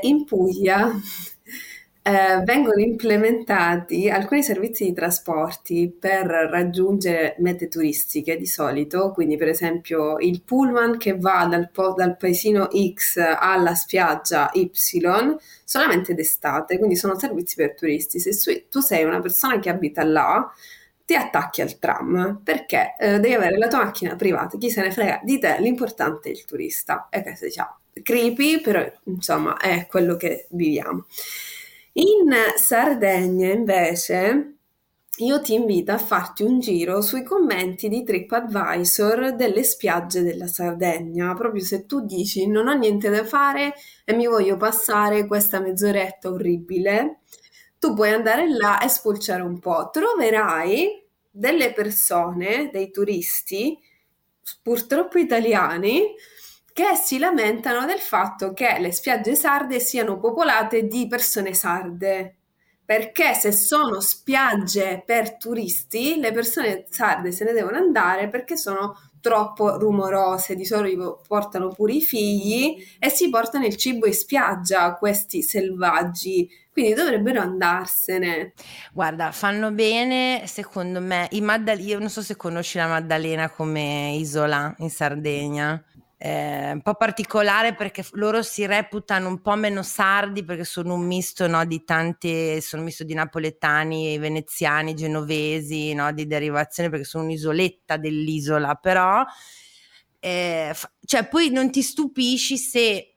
[0.00, 0.90] In Puglia
[2.02, 9.48] eh, vengono implementati alcuni servizi di trasporti per raggiungere mete turistiche di solito, quindi per
[9.48, 14.70] esempio il pullman che va dal, po- dal paesino X alla spiaggia Y
[15.64, 18.18] solamente d'estate, quindi sono servizi per turisti.
[18.20, 20.50] Se tu sei una persona che abita là,
[21.06, 24.90] ti attacchi al tram perché eh, devi avere la tua macchina privata, chi se ne
[24.90, 27.06] frega di te, l'importante è il turista.
[27.08, 31.06] E questo diciamo creepy, però insomma è quello che viviamo.
[31.92, 34.56] In Sardegna invece
[35.18, 41.32] io ti invito a farti un giro sui commenti di TripAdvisor delle spiagge della Sardegna,
[41.34, 46.28] proprio se tu dici non ho niente da fare e mi voglio passare questa mezz'oretta
[46.28, 47.20] orribile
[47.78, 49.90] tu puoi andare là e spulciare un po'.
[49.90, 53.78] Troverai delle persone, dei turisti,
[54.62, 56.14] purtroppo italiani,
[56.72, 62.36] che si lamentano del fatto che le spiagge sarde siano popolate di persone sarde.
[62.84, 68.94] Perché se sono spiagge per turisti, le persone sarde se ne devono andare perché sono
[69.26, 74.94] troppo rumorose, di solito portano pure i figli e si portano il cibo in spiaggia,
[74.94, 78.52] questi selvaggi, quindi dovrebbero andarsene.
[78.92, 84.12] Guarda, fanno bene, secondo me, i Maddal- io non so se conosci la Maddalena come
[84.16, 85.82] isola in Sardegna,
[86.18, 91.04] eh, un po' particolare perché loro si reputano un po' meno sardi perché sono un
[91.04, 97.04] misto no, di tante, sono un misto di napoletani, veneziani, genovesi, no, di derivazione perché
[97.04, 99.22] sono un'isoletta dell'isola, però
[100.18, 100.74] eh,
[101.04, 103.16] cioè poi non ti stupisci se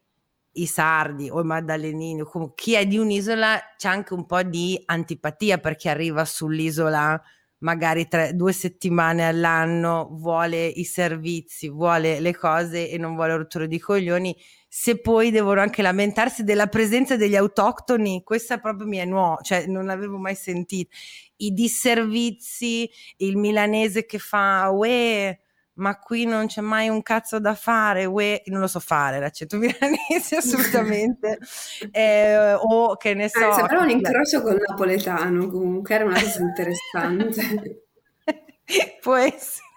[0.51, 4.81] i sardi o i maddalenini o chi è di un'isola c'è anche un po' di
[4.85, 7.21] antipatia perché arriva sull'isola
[7.59, 13.67] magari tre, due settimane all'anno, vuole i servizi, vuole le cose e non vuole rotture
[13.67, 14.35] di coglioni,
[14.67, 19.65] se poi devono anche lamentarsi della presenza degli autoctoni, questa proprio mi è nuova, cioè
[19.65, 20.95] non l'avevo mai sentito.
[21.37, 25.37] I disservizi, il milanese che fa, uè,
[25.79, 29.57] ma qui non c'è mai un cazzo da fare, uè, non lo so fare l'accento
[29.57, 31.39] milanese assolutamente,
[31.91, 33.49] eh, o che ne so.
[33.49, 37.85] Eh, sembrava un incrocio col napoletano comunque, era una cosa interessante.
[39.01, 39.67] Può essere.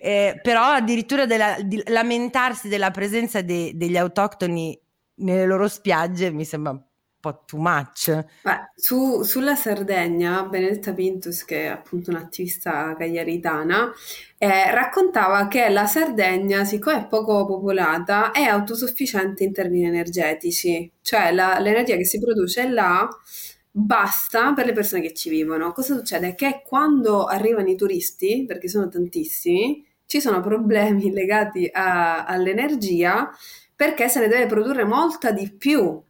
[0.00, 4.80] Eh, però addirittura della, di lamentarsi della presenza de, degli autoctoni
[5.16, 6.80] nelle loro spiagge mi sembra
[7.20, 8.10] po' too much.
[8.42, 13.92] Beh, su, sulla Sardegna, Benedetta Pintus, che è appunto un'attivista cagliaritana,
[14.38, 21.32] eh, raccontava che la Sardegna, siccome è poco popolata, è autosufficiente in termini energetici, cioè
[21.32, 23.08] la, l'energia che si produce là
[23.72, 25.72] basta per le persone che ci vivono.
[25.72, 26.34] Cosa succede?
[26.34, 33.30] Che quando arrivano i turisti, perché sono tantissimi, ci sono problemi legati a, all'energia
[33.76, 36.02] perché se ne deve produrre molta di più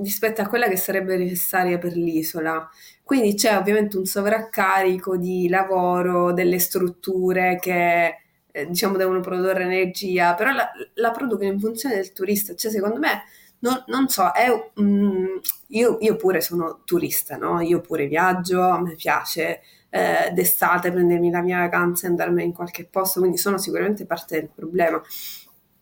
[0.00, 2.68] rispetto a quella che sarebbe necessaria per l'isola.
[3.02, 8.16] Quindi c'è ovviamente un sovraccarico di lavoro, delle strutture che
[8.50, 12.54] eh, diciamo devono produrre energia, però la, la, producono in funzione del turista.
[12.54, 13.24] Cioè, secondo me,
[13.60, 14.48] non, non so, è,
[14.80, 15.36] mm,
[15.68, 17.60] io, io, pure sono turista, no?
[17.60, 22.52] Io pure viaggio, a me piace eh, d'estate prendermi la mia vacanza e andarmene in
[22.52, 25.02] qualche posto, quindi sono sicuramente parte del problema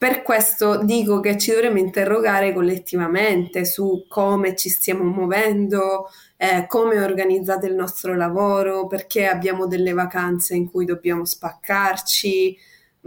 [0.00, 6.08] per questo dico che ci dovremmo interrogare collettivamente su come ci stiamo muovendo,
[6.38, 12.56] eh, come è organizzato il nostro lavoro, perché abbiamo delle vacanze in cui dobbiamo spaccarci.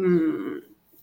[0.02, 0.58] Mm,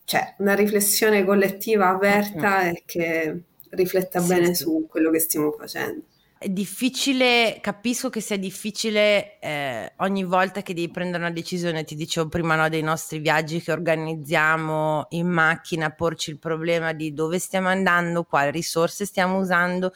[0.05, 4.63] cioè, una riflessione collettiva aperta e che rifletta sì, bene sì.
[4.63, 6.05] su quello che stiamo facendo
[6.43, 11.95] è difficile, capisco che sia difficile eh, ogni volta che devi prendere una decisione, ti
[11.95, 17.39] dicevo prima no, dei nostri viaggi che organizziamo in macchina, porci il problema di dove
[17.39, 19.93] stiamo andando, quali risorse stiamo usando,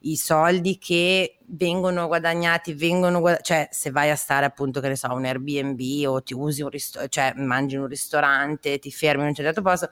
[0.00, 4.96] i soldi che vengono guadagnati, vengono guad- cioè se vai a stare appunto che ne
[4.96, 9.22] so, un Airbnb o ti usi un ristorante, cioè mangi in un ristorante, ti fermi
[9.22, 9.88] in un certo posto,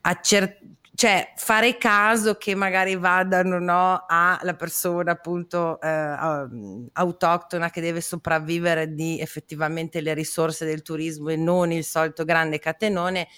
[0.00, 0.58] accer-
[0.98, 5.88] cioè fare caso che magari vadano no, alla persona appunto eh,
[6.92, 12.58] autoctona che deve sopravvivere di effettivamente le risorse del turismo e non il solito grande
[12.58, 13.28] catenone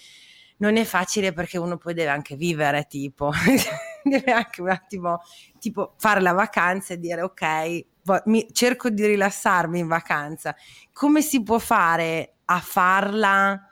[0.57, 3.31] non è facile perché uno poi deve anche vivere tipo.
[4.03, 5.21] Deve anche un attimo
[5.59, 7.85] tipo fare la vacanza e dire ok
[8.25, 10.55] mi, cerco di rilassarmi in vacanza.
[10.91, 13.67] Come si può fare a farla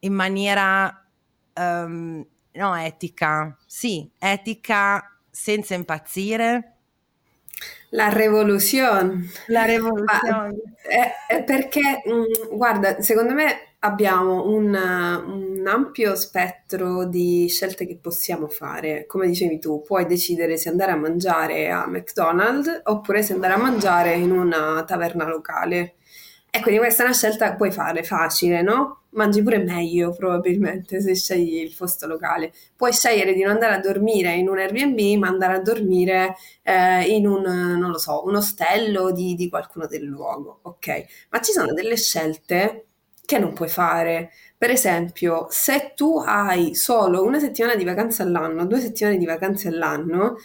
[0.00, 1.08] in maniera
[1.54, 2.26] um,
[2.58, 6.74] no, etica, sì, etica senza impazzire.
[7.90, 9.30] La rivoluzione.
[9.46, 10.56] La rivoluzione.
[10.82, 17.86] È, è perché, mh, mm, guarda, secondo me abbiamo un, un, ampio spettro di scelte
[17.86, 19.06] che possiamo fare.
[19.06, 23.58] Come dicevi tu, puoi decidere se andare a mangiare a McDonald's oppure se andare a
[23.58, 25.94] mangiare in una taverna locale.
[26.58, 29.02] E quindi questa è una scelta che puoi fare facile, no?
[29.10, 32.52] Mangi pure meglio probabilmente se scegli il posto locale.
[32.74, 37.04] Puoi scegliere di non andare a dormire in un Airbnb, ma andare a dormire eh,
[37.14, 41.04] in un, non lo so, un ostello di, di qualcuno del luogo, ok?
[41.30, 42.86] Ma ci sono delle scelte
[43.24, 44.32] che non puoi fare.
[44.56, 49.68] Per esempio, se tu hai solo una settimana di vacanza all'anno, due settimane di vacanze
[49.68, 50.38] all'anno,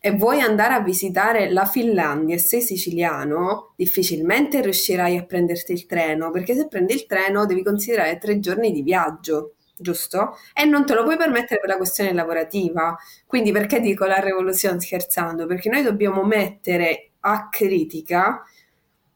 [0.00, 5.86] e vuoi andare a visitare la Finlandia e sei siciliano, difficilmente riuscirai a prenderti il
[5.86, 10.36] treno, perché se prendi il treno devi considerare tre giorni di viaggio, giusto?
[10.54, 12.96] E non te lo puoi permettere per la questione lavorativa.
[13.26, 15.46] Quindi perché dico la rivoluzione scherzando?
[15.46, 18.44] Perché noi dobbiamo mettere a critica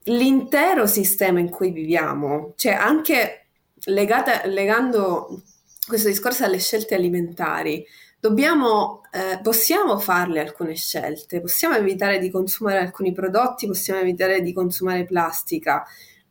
[0.05, 3.47] l'intero sistema in cui viviamo, cioè anche
[3.85, 5.43] legata, legando
[5.87, 7.85] questo discorso alle scelte alimentari,
[8.23, 14.53] dobbiamo, eh, possiamo farle alcune scelte, possiamo evitare di consumare alcuni prodotti, possiamo evitare di
[14.53, 15.85] consumare plastica,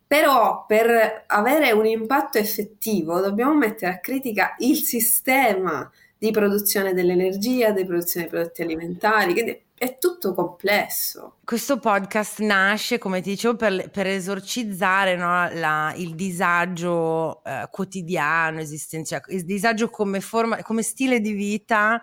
[0.06, 7.72] però per avere un impatto effettivo dobbiamo mettere a critica il sistema di produzione dell'energia,
[7.72, 11.38] di produzione dei prodotti alimentari, quindi è tutto complesso.
[11.42, 18.60] Questo podcast nasce, come ti dicevo, per, per esorcizzare no, la, il disagio eh, quotidiano,
[18.60, 22.00] esistenziale, il disagio come, forma, come stile di vita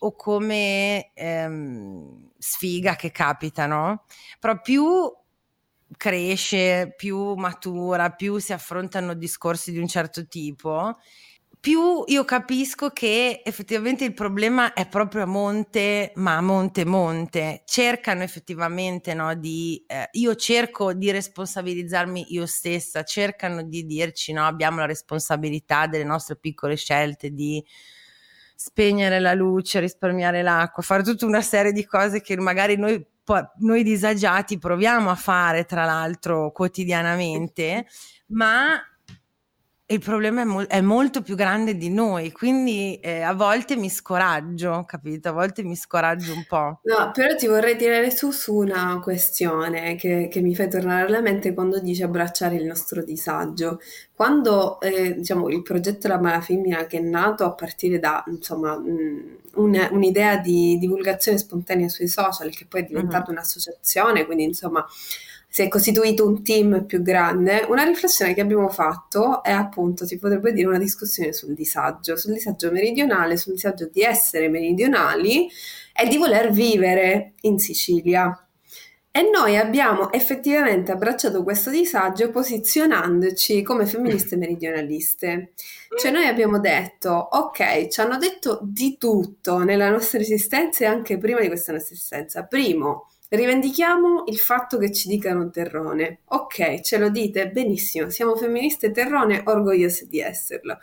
[0.00, 4.06] o come ehm, sfiga che capita, no?
[4.40, 4.84] Però più
[5.96, 10.96] cresce, più matura, più si affrontano discorsi di un certo tipo
[11.64, 17.62] più io capisco che effettivamente il problema è proprio a monte, ma a monte monte.
[17.64, 19.82] Cercano effettivamente no, di...
[19.86, 26.04] Eh, io cerco di responsabilizzarmi io stessa, cercano di dirci no, abbiamo la responsabilità delle
[26.04, 27.64] nostre piccole scelte di
[28.54, 33.02] spegnere la luce, risparmiare l'acqua, fare tutta una serie di cose che magari noi,
[33.60, 37.86] noi disagiati proviamo a fare, tra l'altro, quotidianamente,
[38.26, 38.78] ma
[39.94, 43.88] il problema è, mo- è, molto più grande di noi, quindi eh, a volte mi
[43.88, 45.28] scoraggio, capito?
[45.28, 46.80] A volte mi scoraggio un po'.
[46.82, 51.20] No, però ti vorrei tirare su su una questione che, che mi fai tornare alla
[51.20, 53.80] mente quando dici abbracciare il nostro disagio.
[54.14, 58.78] Quando, eh, diciamo, il progetto La Mala Femmina che è nato a partire da, insomma,
[58.78, 63.32] mh, un, un'idea di divulgazione spontanea sui social, che poi è diventata uh-huh.
[63.32, 64.86] un'associazione, quindi, insomma
[65.54, 70.18] si è costituito un team più grande, una riflessione che abbiamo fatto è appunto, si
[70.18, 75.48] potrebbe dire, una discussione sul disagio, sul disagio meridionale, sul disagio di essere meridionali
[75.94, 78.36] e di voler vivere in Sicilia.
[79.12, 85.52] E noi abbiamo effettivamente abbracciato questo disagio posizionandoci come femministe meridionaliste.
[85.96, 91.16] Cioè noi abbiamo detto, ok, ci hanno detto di tutto nella nostra esistenza e anche
[91.16, 92.42] prima di questa nostra esistenza.
[92.42, 96.20] Primo, Rivendichiamo il fatto che ci dicano terrone.
[96.26, 97.50] Ok, ce lo dite?
[97.50, 100.78] Benissimo, siamo femministe terrone, orgogliose di esserlo.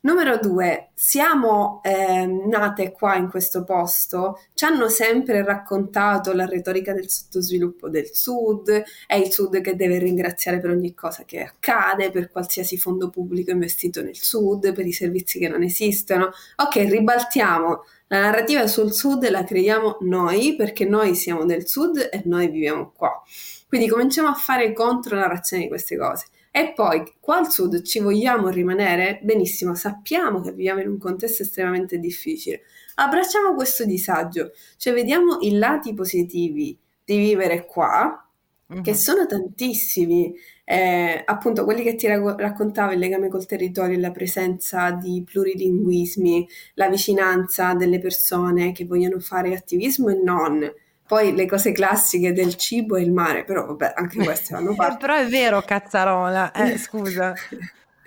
[0.00, 6.92] Numero due, siamo eh, nate qua in questo posto, ci hanno sempre raccontato la retorica
[6.92, 12.12] del sottosviluppo del Sud, è il Sud che deve ringraziare per ogni cosa che accade,
[12.12, 16.30] per qualsiasi fondo pubblico investito nel Sud, per i servizi che non esistono.
[16.56, 22.22] Ok, ribaltiamo la narrativa sul sud la creiamo noi perché noi siamo del sud e
[22.24, 23.22] noi viviamo qua.
[23.68, 26.26] Quindi cominciamo a fare contro-narrazione di queste cose.
[26.50, 29.20] E poi, qua al sud ci vogliamo rimanere?
[29.22, 32.62] Benissimo, sappiamo che viviamo in un contesto estremamente difficile.
[32.94, 38.26] Abbracciamo questo disagio, cioè vediamo i lati positivi di vivere qua,
[38.72, 38.82] mm-hmm.
[38.82, 40.34] che sono tantissimi
[40.70, 46.90] eh, appunto quelli che ti raccontavo, il legame col territorio, la presenza di plurilinguismi, la
[46.90, 50.70] vicinanza delle persone che vogliono fare attivismo e non.
[51.06, 54.98] Poi le cose classiche del cibo e il mare, però vabbè, anche queste vanno fatte.
[54.98, 57.32] però è vero, cazzarola, eh, scusa.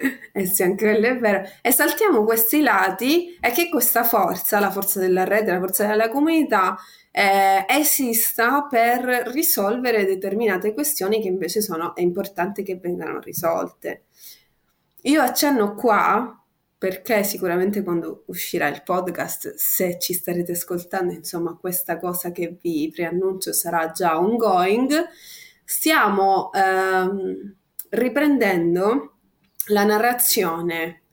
[0.34, 1.44] Eh sì, anche quello è vero.
[1.62, 6.10] E saltiamo questi lati e che questa forza, la forza della rete, la forza della
[6.10, 6.78] comunità,
[7.12, 14.06] eh, esista per risolvere determinate questioni che invece sono, è importante che vengano risolte.
[15.02, 16.42] Io accenno qua
[16.78, 22.90] perché sicuramente quando uscirà il podcast, se ci starete ascoltando, insomma, questa cosa che vi
[22.92, 24.92] preannuncio sarà già ongoing,
[25.64, 27.56] stiamo ehm,
[27.90, 29.18] riprendendo
[29.68, 31.04] la narrazione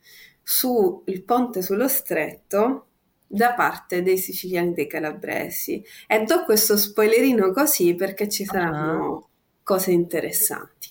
[0.43, 2.87] sul ponte sullo stretto
[3.27, 5.85] da parte dei siciliani e dei calabresi.
[6.07, 9.27] E do questo spoilerino così perché ci saranno uh-huh.
[9.63, 10.89] cose interessanti.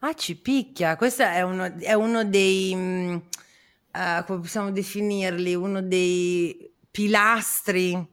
[0.00, 0.96] Ah, ci picchia.
[0.96, 8.06] Questo è uno, è uno dei, uh, come possiamo definirli, uno dei pilastri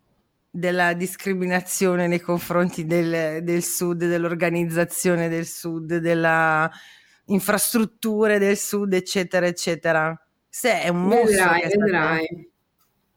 [0.49, 6.71] della discriminazione nei confronti del, del sud, dell'organizzazione del sud, della
[7.25, 10.27] infrastrutture del sud, eccetera, eccetera.
[10.47, 11.25] Se è un mostro.
[11.25, 12.49] Vedrai, vedrai.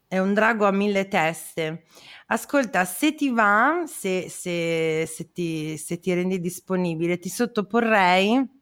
[0.09, 1.85] È un drago a mille teste.
[2.29, 8.57] Ascolta, se ti va, se, se, se, ti, se ti rendi disponibile, ti sottoporrei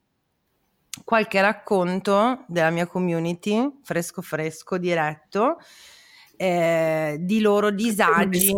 [1.05, 5.59] qualche racconto della mia community, fresco fresco, diretto,
[6.36, 8.55] eh, di loro disagi.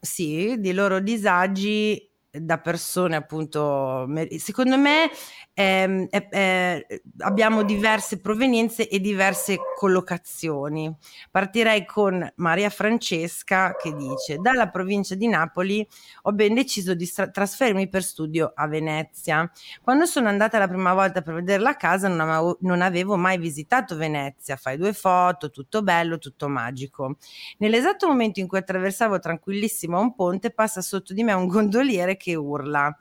[0.00, 4.08] Sì, di loro disagi da persone appunto,
[4.38, 5.08] secondo me
[5.56, 10.92] eh, eh, abbiamo diverse provenienze e diverse collocazioni.
[11.30, 15.86] Partirei con Maria Francesca che dice: Dalla provincia di Napoli
[16.22, 19.48] ho ben deciso di stra- trasferirmi per studio a Venezia.
[19.80, 23.38] Quando sono andata la prima volta per vedere la casa, non avevo, non avevo mai
[23.38, 24.56] visitato Venezia.
[24.56, 27.16] Fai due foto, tutto bello, tutto magico.
[27.58, 32.34] Nell'esatto momento in cui attraversavo tranquillissimo un ponte, passa sotto di me un gondoliere che
[32.34, 32.92] urla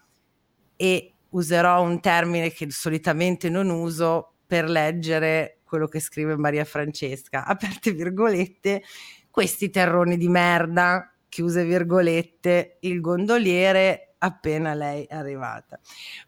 [0.76, 7.46] e userò un termine che solitamente non uso per leggere quello che scrive Maria Francesca,
[7.48, 8.84] aperte virgolette,
[9.30, 15.80] questi terroni di merda, chiuse virgolette, il gondoliere appena lei è arrivata.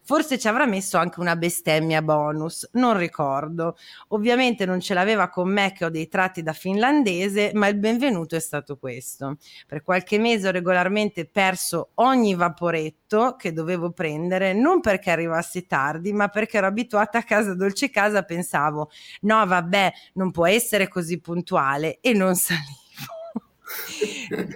[0.02, 3.76] Forse ci avrà messo anche una bestemmia bonus, non ricordo.
[4.08, 8.36] Ovviamente non ce l'aveva con me che ho dei tratti da finlandese, ma il benvenuto
[8.36, 9.38] è stato questo.
[9.66, 16.12] Per qualche mese ho regolarmente perso ogni vaporetto che dovevo prendere, non perché arrivassi tardi,
[16.12, 18.90] ma perché ero abituata a casa dolce casa, pensavo,
[19.22, 22.84] no vabbè, non può essere così puntuale e non salivo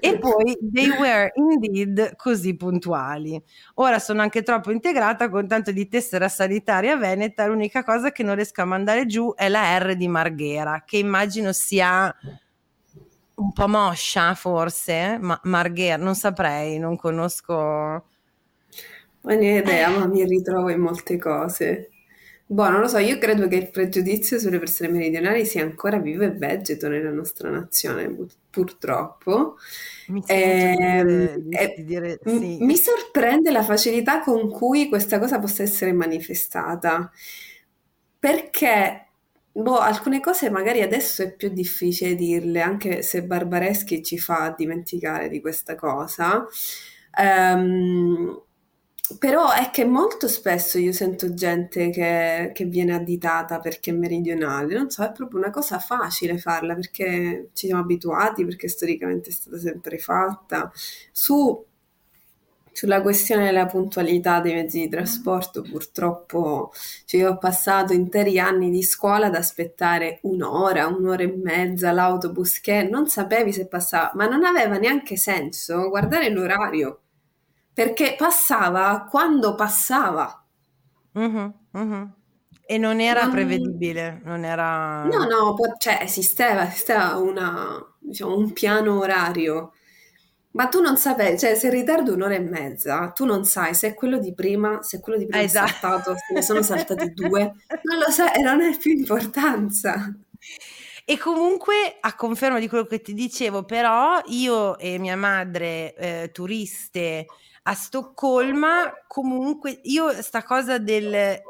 [0.00, 3.42] e poi they were indeed così puntuali.
[3.74, 8.34] Ora sono anche troppo integrata con tanto di tessera sanitaria veneta, l'unica cosa che non
[8.34, 12.14] riesco a mandare giù è la R di Marghera, che immagino sia
[13.34, 17.54] un po' moscia forse, ma Marghera, non saprei, non conosco...
[19.22, 21.90] Ma ne idea, ma mi ritrovo in molte cose.
[22.52, 26.24] Boh, non lo so, io credo che il pregiudizio sulle persone meridionali sia ancora vivo
[26.24, 28.12] e vegeto nella nostra nazione,
[28.50, 29.56] purtroppo.
[30.08, 32.56] Mi, eh, dire, di dire, sì.
[32.58, 37.08] mi sorprende la facilità con cui questa cosa possa essere manifestata,
[38.18, 39.06] perché
[39.52, 45.28] boh, alcune cose magari adesso è più difficile dirle, anche se Barbareschi ci fa dimenticare
[45.28, 46.44] di questa cosa.
[47.16, 48.42] Um,
[49.18, 54.74] però è che molto spesso io sento gente che, che, viene additata perché è meridionale,
[54.74, 59.32] non so, è proprio una cosa facile farla perché ci siamo abituati, perché storicamente è
[59.32, 60.70] stata sempre fatta.
[61.12, 61.64] Su,
[62.72, 66.72] sulla questione della puntualità dei mezzi di trasporto, purtroppo
[67.04, 72.60] cioè, io ho passato interi anni di scuola ad aspettare un'ora, un'ora e mezza l'autobus
[72.60, 77.00] che non sapevi se passava, ma non aveva neanche senso guardare l'orario
[77.80, 80.44] perché passava quando passava.
[81.12, 82.10] Uh-huh, uh-huh.
[82.66, 83.30] E non era non...
[83.30, 85.04] prevedibile, non era...
[85.04, 89.72] No, no, cioè esisteva, esisteva una, diciamo, un piano orario,
[90.50, 93.94] ma tu non sapevi, cioè se ritardo un'ora e mezza, tu non sai se è
[93.94, 95.64] quello di prima, se è quello di prima esatto.
[95.64, 97.40] è saltato, se ne sono saltati due,
[97.84, 100.14] non lo sai e non hai più importanza.
[101.06, 106.30] E comunque, a conferma di quello che ti dicevo, però io e mia madre, eh,
[106.30, 107.26] turiste,
[107.62, 111.40] a Stoccolma comunque io sta cosa del,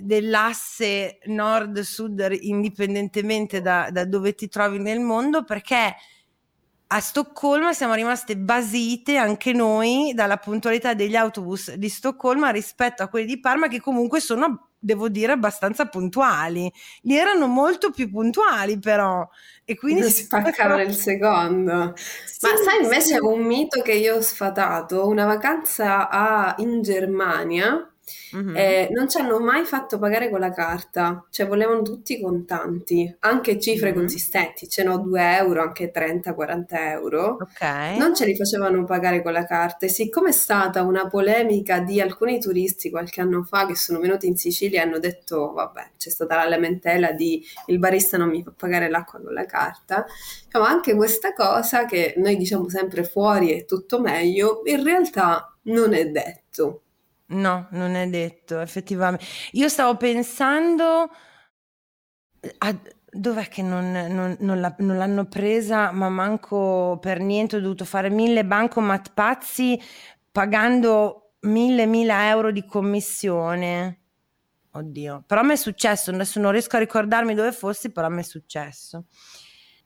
[0.00, 5.94] dell'asse nord-sud indipendentemente da, da dove ti trovi nel mondo perché
[6.92, 13.08] a Stoccolma siamo rimaste basite anche noi dalla puntualità degli autobus di Stoccolma rispetto a
[13.08, 16.70] quelli di Parma che comunque sono devo dire abbastanza puntuali.
[17.02, 19.26] Li erano molto più puntuali però.
[19.64, 21.94] E quindi si spaccavano il secondo.
[21.96, 23.20] Sì, ma sai invece sì.
[23.20, 25.06] un mito che io ho sfatato.
[25.06, 27.91] Una vacanza a, in Germania
[28.36, 28.56] Mm-hmm.
[28.56, 33.58] Eh, non ci hanno mai fatto pagare con la carta, cioè volevano tutti contanti, anche
[33.58, 33.98] cifre mm-hmm.
[33.98, 37.36] consistenti, ce n'ho 2 euro, anche 30-40 euro.
[37.40, 37.98] Okay.
[37.98, 42.00] Non ce li facevano pagare con la carta e siccome è stata una polemica di
[42.00, 46.10] alcuni turisti qualche anno fa che sono venuti in Sicilia e hanno detto vabbè c'è
[46.10, 50.04] stata la lamentela di il barista non mi fa pagare l'acqua con la carta,
[50.44, 55.94] diciamo, anche questa cosa che noi diciamo sempre fuori è tutto meglio, in realtà non
[55.94, 56.81] è detto.
[57.32, 59.24] No, non è detto, effettivamente.
[59.52, 61.10] Io stavo pensando
[62.58, 62.76] a
[63.14, 67.84] dov'è che non, non- non la- non l'hanno presa, ma manco per niente ho dovuto
[67.84, 69.78] fare mille bancomat pazzi
[70.30, 73.98] pagando mille, mila euro di commissione.
[74.74, 78.24] Oddio, però mi è successo, adesso non riesco a ricordarmi dove fossi, però mi è
[78.24, 79.04] successo.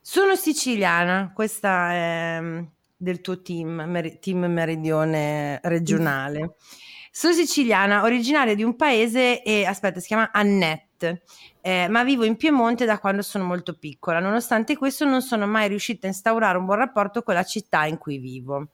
[0.01, 2.63] Sono siciliana, questa è mm,
[2.97, 6.55] del tuo team, meri- team meridione regionale.
[7.19, 11.23] Sono siciliana, originaria di un paese e aspetta, si chiama Annette
[11.67, 14.21] eh, ma vivo in Piemonte da quando sono molto piccola.
[14.21, 17.99] Nonostante questo non sono mai riuscita a instaurare un buon rapporto con la città in
[17.99, 18.69] cui vivo.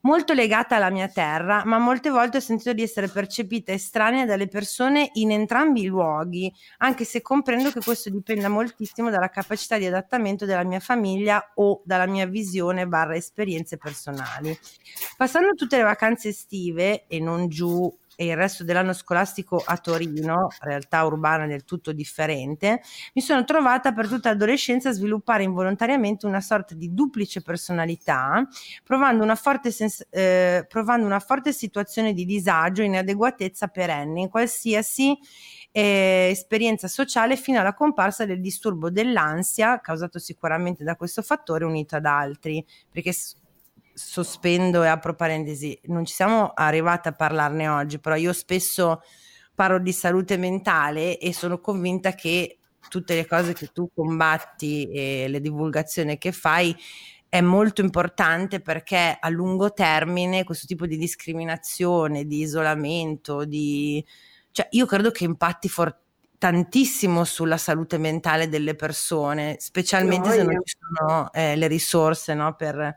[0.00, 4.48] Molto legata alla mia terra, ma molte volte ho sentito di essere percepita estranea dalle
[4.48, 9.84] persone in entrambi i luoghi, anche se comprendo che questo dipenda moltissimo dalla capacità di
[9.84, 14.58] adattamento della mia famiglia o dalla mia visione barra esperienze personali.
[15.18, 20.48] Passando tutte le vacanze estive e non giù e il resto dell'anno scolastico a Torino,
[20.58, 22.82] realtà urbana del tutto differente,
[23.14, 28.44] mi sono trovata per tutta l'adolescenza a sviluppare involontariamente una sorta di duplice personalità,
[28.82, 35.16] provando una forte, sens- eh, provando una forte situazione di disagio inadeguatezza perenne in qualsiasi
[35.70, 41.94] eh, esperienza sociale fino alla comparsa del disturbo dell'ansia, causato sicuramente da questo fattore unito
[41.94, 43.12] ad altri, perché
[43.98, 49.02] sospendo e apro parentesi, non ci siamo arrivati a parlarne oggi, però io spesso
[49.54, 55.26] parlo di salute mentale e sono convinta che tutte le cose che tu combatti e
[55.28, 56.74] le divulgazioni che fai
[57.28, 64.02] è molto importante perché a lungo termine questo tipo di discriminazione, di isolamento, di...
[64.52, 65.98] cioè io credo che impatti for-
[66.38, 72.32] tantissimo sulla salute mentale delle persone, specialmente no, se non ci sono eh, le risorse
[72.32, 72.96] no, per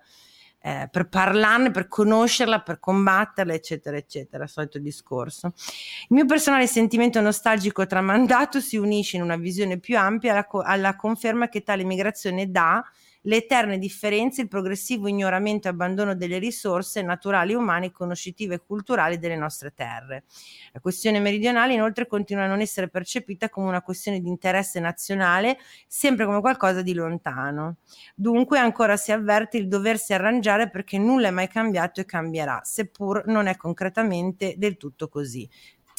[0.64, 5.47] eh, per parlarne, per conoscerla, per combatterla, eccetera, eccetera, solito discorso.
[5.47, 10.62] Il mio personale sentimento nostalgico tramandato si unisce in una visione più ampia alla, co-
[10.62, 12.84] alla conferma che tale migrazione dà
[13.22, 19.17] le eterne differenze, il progressivo ignoramento e abbandono delle risorse naturali, umane, conoscitive e culturali
[19.17, 20.24] delle nostre terre.
[20.72, 25.57] La questione meridionale inoltre continua a non essere percepita come una questione di interesse nazionale,
[25.88, 27.78] sempre come qualcosa di lontano.
[28.15, 33.24] Dunque ancora si avverte il doversi arrangiare perché nulla è mai cambiato e cambierà, seppur
[33.28, 35.47] non è concretamente del tutto così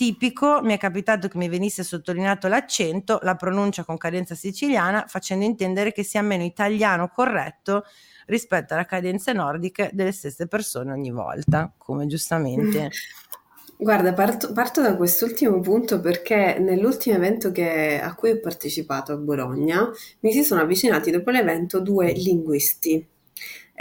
[0.03, 5.45] tipico, mi è capitato che mi venisse sottolineato l'accento, la pronuncia con cadenza siciliana, facendo
[5.45, 7.85] intendere che sia meno italiano corretto
[8.27, 12.91] rispetto alle cadenze nordiche delle stesse persone ogni volta, come giustamente.
[13.79, 19.17] Guarda, parto, parto da quest'ultimo punto perché nell'ultimo evento che, a cui ho partecipato a
[19.17, 19.89] Bologna
[20.21, 23.07] mi si sono avvicinati dopo l'evento due linguisti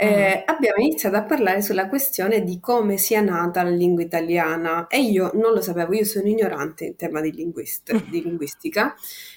[0.02, 5.00] eh, abbiamo iniziato a parlare sulla questione di come sia nata la lingua italiana e
[5.00, 8.96] io non lo sapevo, io sono ignorante in tema di, linguist- di linguistica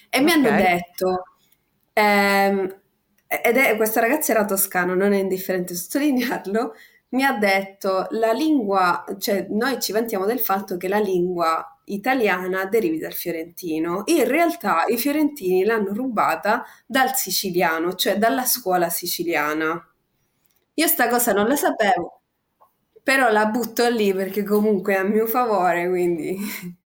[0.10, 1.26] e mi hanno detto,
[1.94, 2.82] ehm,
[3.28, 6.74] ed è, questa ragazza era toscana, non è indifferente sottolinearlo,
[7.10, 12.66] mi ha detto la lingua, cioè noi ci vantiamo del fatto che la lingua italiana
[12.66, 14.02] derivi dal fiorentino.
[14.06, 19.80] In realtà i fiorentini l'hanno rubata dal siciliano, cioè dalla scuola siciliana.
[20.76, 22.22] Io sta cosa non la sapevo,
[23.02, 26.38] però la butto lì perché comunque è a mio favore, quindi...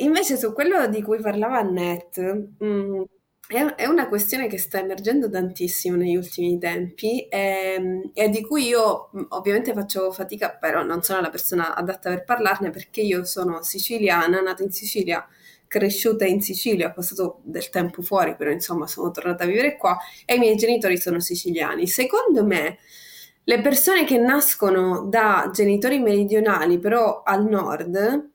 [0.00, 3.02] Invece su quello di cui parlava Annette, mm,
[3.48, 8.42] è, è, una questione che sta emergendo tantissimo negli ultimi tempi e, ehm, e, di
[8.42, 13.00] cui io mm, ovviamente faccio fatica, però non sono la persona adatta per parlarne perché
[13.00, 15.26] io sono siciliana, nata in Sicilia,
[15.66, 19.96] cresciuta in Sicilia, ho passato del tempo fuori, però insomma sono tornata a vivere qua
[20.26, 21.86] e i miei genitori sono siciliani.
[21.86, 22.78] Secondo me
[23.48, 28.30] le persone che nascono da genitori meridionali, però al nord,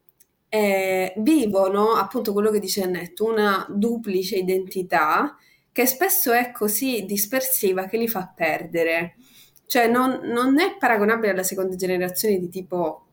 [0.48, 5.36] eh, vivono appunto quello che dice Annette, una duplice identità
[5.74, 9.16] che spesso è così dispersiva che li fa perdere.
[9.66, 13.08] Cioè non, non è paragonabile alla seconda generazione di tipo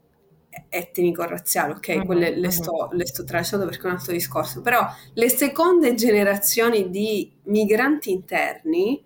[0.68, 1.94] etnico-razziale, ok?
[1.96, 2.52] Uh-huh, Quelle le, uh-huh.
[2.52, 8.12] sto, le sto tralasciando perché è un altro discorso, però le seconde generazioni di migranti
[8.12, 9.04] interni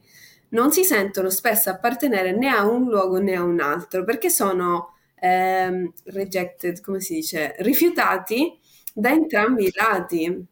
[0.53, 4.95] non si sentono spesso appartenere né a un luogo né a un altro perché sono
[5.23, 8.59] ehm, rejected, come si dice, rifiutati
[8.93, 10.47] da entrambi i lati.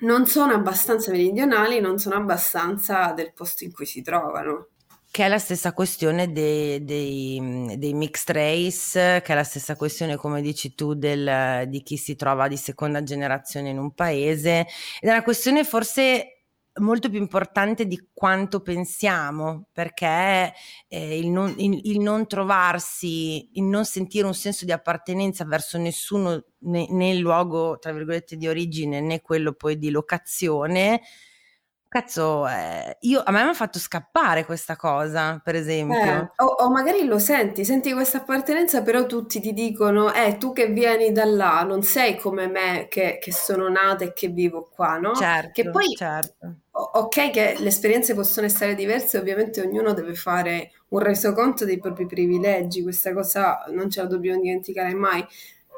[0.00, 4.68] Non sono abbastanza meridionali, non sono abbastanza del posto in cui si trovano.
[5.10, 10.16] Che è la stessa questione dei, dei, dei, mixed race, che è la stessa questione,
[10.16, 14.66] come dici tu, del, di chi si trova di seconda generazione in un paese.
[15.00, 16.37] Ed è una questione forse
[16.78, 20.52] molto più importante di quanto pensiamo, perché
[20.88, 25.78] eh, il, non, il, il, non, trovarsi, il non sentire un senso di appartenenza verso
[25.78, 31.00] nessuno, né, né il luogo, tra virgolette, di origine, né quello poi di locazione,
[31.90, 35.96] Cazzo, eh, io, a me mi ha fatto scappare questa cosa, per esempio.
[35.96, 40.52] Eh, o, o, magari lo senti, senti questa appartenenza, però tutti ti dicono, eh, tu
[40.52, 44.68] che vieni da là, non sei come me che, che sono nata e che vivo
[44.70, 45.14] qua, no?
[45.14, 46.56] Certo, che poi, certo.
[46.70, 52.04] ok che le esperienze possono essere diverse, ovviamente ognuno deve fare un resoconto dei propri
[52.04, 55.26] privilegi, questa cosa non ce la dobbiamo dimenticare mai,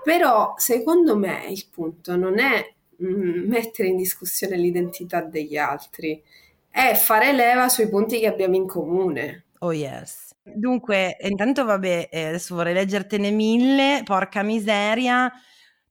[0.02, 6.22] però secondo me il punto non è Mm, mettere in discussione l'identità degli altri,
[6.68, 9.44] è fare leva sui punti che abbiamo in comune.
[9.60, 10.34] Oh yes.
[10.42, 15.32] Dunque, intanto vabbè, eh, adesso vorrei leggertene mille, porca miseria.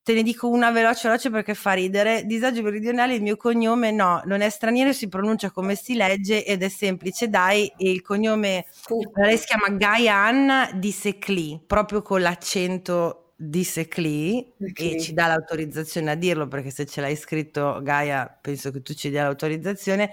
[0.04, 2.26] Te ne dico una veloce veloce perché fa ridere.
[2.26, 6.64] Disagio meridionale, il mio cognome no, non è straniero, si pronuncia come si legge ed
[6.64, 9.12] è semplice, dai, e il cognome, uh.
[9.16, 14.96] lei si chiama Gaia Anna di Secli, proprio con l'accento disse Clee Okay.
[14.96, 18.94] e ci dà l'autorizzazione a dirlo perché se ce l'hai scritto Gaia penso che tu
[18.94, 20.12] ci dia l'autorizzazione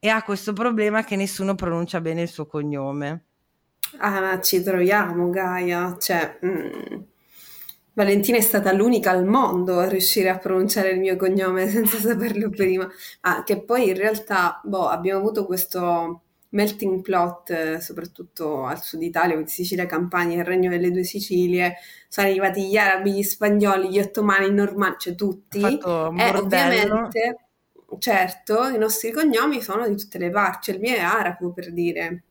[0.00, 3.24] e ha questo problema che nessuno pronuncia bene il suo cognome.
[3.98, 5.96] Ah, ma ci troviamo, Gaia.
[5.98, 7.02] Cioè, mm,
[7.94, 12.50] Valentina è stata l'unica al mondo a riuscire a pronunciare il mio cognome senza saperlo
[12.50, 12.86] prima.
[13.22, 16.23] Ah, che poi in realtà, boh, abbiamo avuto questo
[16.54, 21.74] melting plot, eh, soprattutto al sud Italia, quindi Sicilia, Campania, il Regno delle Due Sicilie.
[22.08, 25.62] Sono arrivati gli arabi, gli spagnoli, gli ottomani, i normanni, cioè tutti.
[25.62, 27.36] Ha fatto un E ovviamente,
[27.98, 31.72] certo, i nostri cognomi sono di tutte le parti, cioè il mio è arabo per
[31.72, 32.22] dire.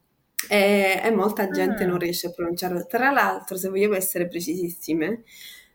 [0.50, 1.88] E, e molta gente Ah.
[1.88, 2.86] non riesce a pronunciarlo.
[2.86, 5.24] Tra l'altro, se vogliamo essere precisissime,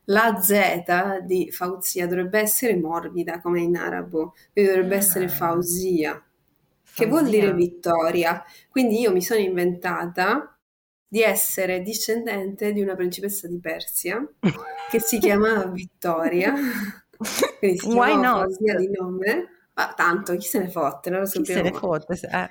[0.04, 6.22] la Z di Fauzia dovrebbe essere morbida come in arabo, quindi dovrebbe essere Ah.
[6.98, 8.42] Che vuol dire vittoria.
[8.68, 10.58] Quindi io mi sono inventata
[11.06, 14.26] di essere discendente di una principessa di Persia
[14.88, 16.52] che si chiamava Vittoria,
[17.58, 18.48] quindi si Why not?
[18.74, 21.72] Di nome, ma tanto chi se ne fotte, non lo Chi se ne sappiamo.
[21.72, 22.14] fotte?
[22.30, 22.50] eh.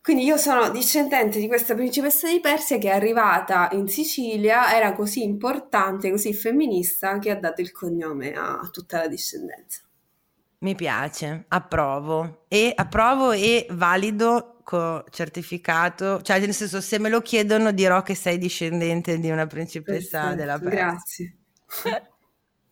[0.00, 4.92] Quindi io sono discendente di questa principessa di Persia che è arrivata in Sicilia, era
[4.92, 9.80] così importante, così femminista, che ha dato il cognome a tutta la discendenza.
[10.64, 17.20] Mi piace, approvo e approvo e valido co- certificato, cioè nel senso se me lo
[17.20, 21.34] chiedono dirò che sei discendente di una principessa della Perfetto, Persia.
[21.68, 22.08] grazie.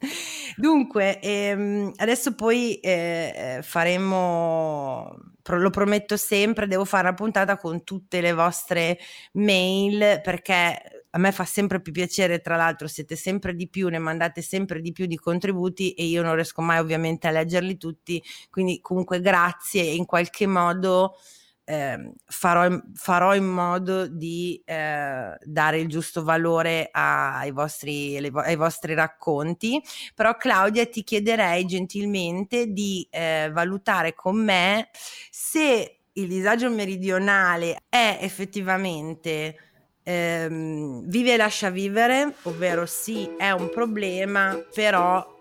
[0.56, 7.58] Dunque, ehm, adesso poi eh, eh, faremo, pro- lo prometto sempre, devo fare una puntata
[7.58, 8.98] con tutte le vostre
[9.32, 13.98] mail perché a me fa sempre più piacere, tra l'altro siete sempre di più, ne
[13.98, 18.22] mandate sempre di più di contributi e io non riesco mai ovviamente a leggerli tutti,
[18.50, 21.16] quindi comunque grazie e in qualche modo
[21.64, 28.94] ehm, farò, farò in modo di eh, dare il giusto valore ai vostri, ai vostri
[28.94, 29.82] racconti.
[30.14, 34.88] Però Claudia ti chiederei gentilmente di eh, valutare con me
[35.30, 39.71] se il disagio meridionale è effettivamente
[40.02, 45.38] ehm, vive e lascia vivere, ovvero sì, è un problema, però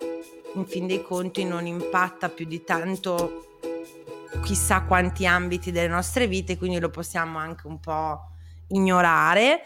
[0.55, 3.45] in fin dei conti non impatta più di tanto
[4.43, 8.31] chissà quanti ambiti delle nostre vite, quindi lo possiamo anche un po'
[8.69, 9.61] ignorare.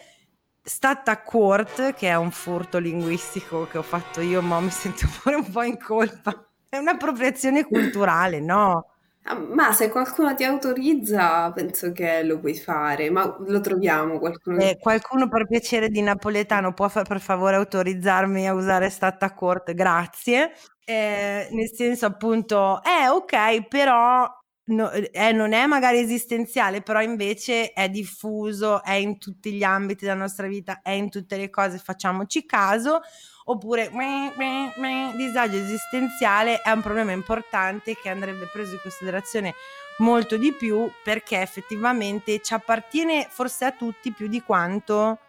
[0.61, 5.35] Stata court, che è un furto linguistico che ho fatto io, ma mi sento pure
[5.35, 6.47] un po' in colpa.
[6.67, 8.94] È un'appropriazione culturale, no?
[9.28, 14.57] Ah, Ma se qualcuno ti autorizza, penso che lo puoi fare, ma lo troviamo qualcuno.
[14.57, 19.73] Eh, qualcuno per piacere di napoletano può fa- per favore autorizzarmi a usare stata court?
[19.73, 20.53] Grazie.
[20.86, 24.26] Eh, nel senso appunto, eh ok, però
[24.67, 30.05] no- eh, non è magari esistenziale, però invece è diffuso, è in tutti gli ambiti
[30.05, 33.01] della nostra vita, è in tutte le cose, facciamoci caso.
[33.47, 39.53] Oppure meh, meh, meh, disagio esistenziale è un problema importante che andrebbe preso in considerazione
[39.99, 45.19] molto di più perché effettivamente ci appartiene forse a tutti più di quanto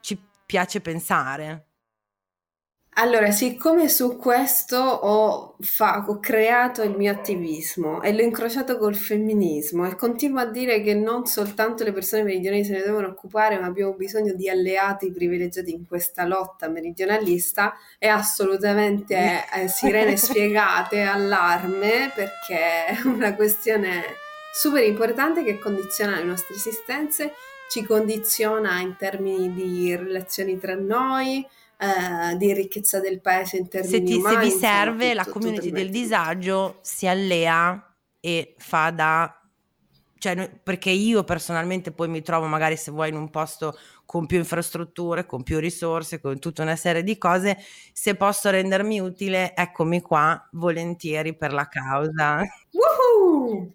[0.00, 1.73] ci piace pensare.
[2.96, 8.94] Allora, siccome su questo ho, fa- ho creato il mio attivismo e l'ho incrociato col
[8.94, 13.58] femminismo e continuo a dire che non soltanto le persone meridionali se ne devono occupare,
[13.58, 21.00] ma abbiamo bisogno di alleati privilegiati in questa lotta meridionalista, è assolutamente eh, sirene spiegate,
[21.02, 24.04] allarme, perché è una questione
[24.52, 27.32] super importante che condiziona le nostre esistenze,
[27.68, 31.44] ci condiziona in termini di relazioni tra noi
[31.78, 35.22] eh, di ricchezza del paese in Se, termini ti- se umani, vi insomma, serve, la
[35.24, 39.38] tutto- community tutto il del disagio si allea e fa da...
[40.16, 44.38] Cioè, perché io personalmente poi mi trovo magari se vuoi in un posto con più
[44.38, 47.56] infrastrutture, con più risorse, con tutta una serie di cose,
[47.92, 52.42] se posso rendermi utile, eccomi qua, volentieri per la causa.
[52.72, 53.72] Woohoo!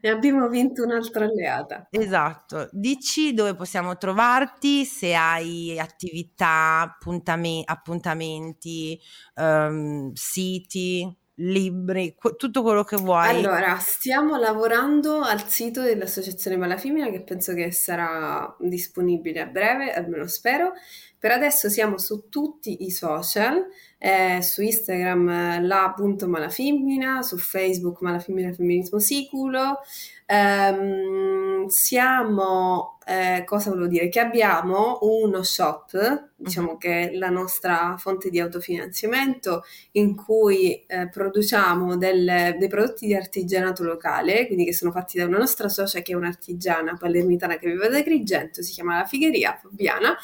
[0.00, 1.86] E abbiamo vinto un'altra alleata.
[1.90, 9.00] Esatto, dici dove possiamo trovarti, se hai attività, appuntame- appuntamenti,
[9.34, 13.28] ehm, siti, libri, que- tutto quello che vuoi.
[13.28, 20.26] Allora, stiamo lavorando al sito dell'Associazione Malafemmina che penso che sarà disponibile a breve, almeno
[20.26, 20.72] spero.
[21.18, 23.66] Per adesso siamo su tutti i social,
[23.98, 29.80] eh, su Instagram la.malafemmina, su Facebook Malafemmina Femminismo Siculo.
[30.28, 34.08] Ehm, siamo, eh, cosa volevo dire?
[34.08, 36.78] Che abbiamo uno shop, diciamo Mhm.
[36.78, 39.62] che è la nostra fonte di autofinanziamento
[39.92, 45.24] in cui eh, produciamo del- dei prodotti di artigianato locale, quindi che sono fatti da
[45.26, 49.56] una nostra socia che è un'artigiana palermitana che vive ad Agrigento, si chiama La Figheria
[49.60, 50.16] Fabiana,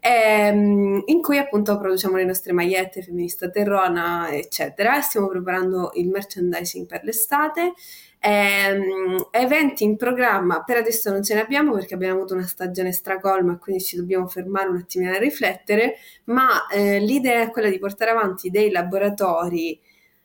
[0.00, 5.00] ehm, in cui appunto produciamo le nostre magliette, femminista terrona, eccetera.
[5.00, 7.72] Stiamo preparando il merchandising per l'estate.
[8.24, 12.92] Ehm, eventi in programma per adesso non ce ne abbiamo perché abbiamo avuto una stagione
[12.92, 15.96] stracolma quindi ci dobbiamo fermare un attimino a riflettere
[16.26, 19.76] ma eh, l'idea è quella di portare avanti dei laboratori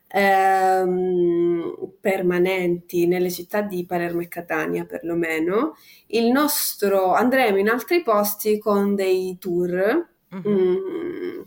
[0.07, 5.75] ehm, permanenti nelle città di Palermo e Catania perlomeno.
[6.07, 10.07] Il nostro andremo in altri posti con dei tour.
[10.35, 10.59] Mm-hmm.
[10.59, 11.41] mm,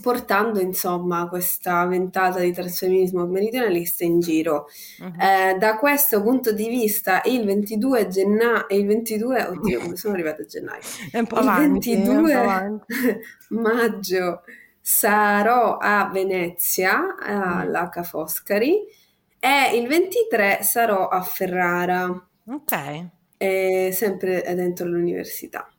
[0.00, 4.66] portando insomma questa ventata di trasfemminismo meridionalista in giro.
[4.98, 5.12] Uh-huh.
[5.20, 10.42] Eh, da questo punto di vista il 22 gennaio, il 22, oddio come sono arrivata
[10.42, 10.80] a gennaio,
[11.10, 12.80] è un po il avanti, 22
[13.60, 14.42] maggio
[14.80, 18.78] sarò a Venezia, alla Ca' Foscari
[19.38, 22.28] e il 23 sarò a Ferrara.
[22.46, 23.06] Ok.
[23.36, 25.70] Eh, sempre dentro l'università.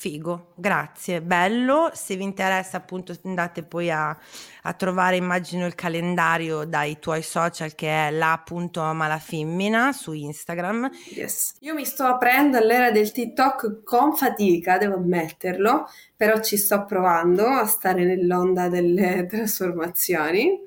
[0.00, 1.90] Figo, grazie, bello.
[1.92, 4.16] Se vi interessa, appunto, andate poi a,
[4.62, 10.90] a, trovare, immagino, il calendario dai tuoi social che è la.malafemmina su Instagram.
[11.10, 11.56] Yes.
[11.60, 15.86] Io mi sto aprendo all'era del TikTok con fatica, devo ammetterlo,
[16.16, 20.60] però ci sto provando a stare nell'onda delle trasformazioni.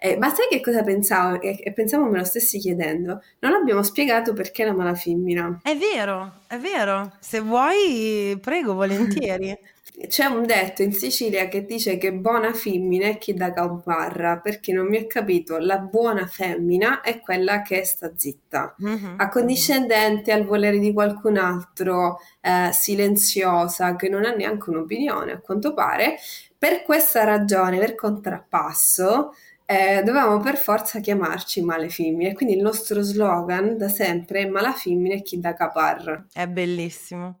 [0.00, 1.40] Eh, ma sai che cosa pensavo?
[1.40, 3.20] E, e pensavo me lo stessi chiedendo.
[3.40, 5.60] Non abbiamo spiegato perché la mala femmina.
[5.62, 7.12] È vero, è vero.
[7.18, 9.58] Se vuoi, prego, volentieri.
[10.06, 14.72] C'è un detto in Sicilia che dice che buona femmina è chi da camparra, perché
[14.72, 19.14] non mi è capito, la buona femmina è quella che sta zitta, mm-hmm.
[19.18, 25.74] accondiscendente al volere di qualcun altro, eh, silenziosa, che non ha neanche un'opinione, a quanto
[25.74, 26.16] pare.
[26.56, 29.32] Per questa ragione, per contrappasso,
[29.70, 32.32] eh, dovevamo per forza chiamarci Male Femmine.
[32.32, 36.24] Quindi il nostro slogan da sempre è Mala Femmine chi da capar.
[36.32, 37.40] È bellissimo.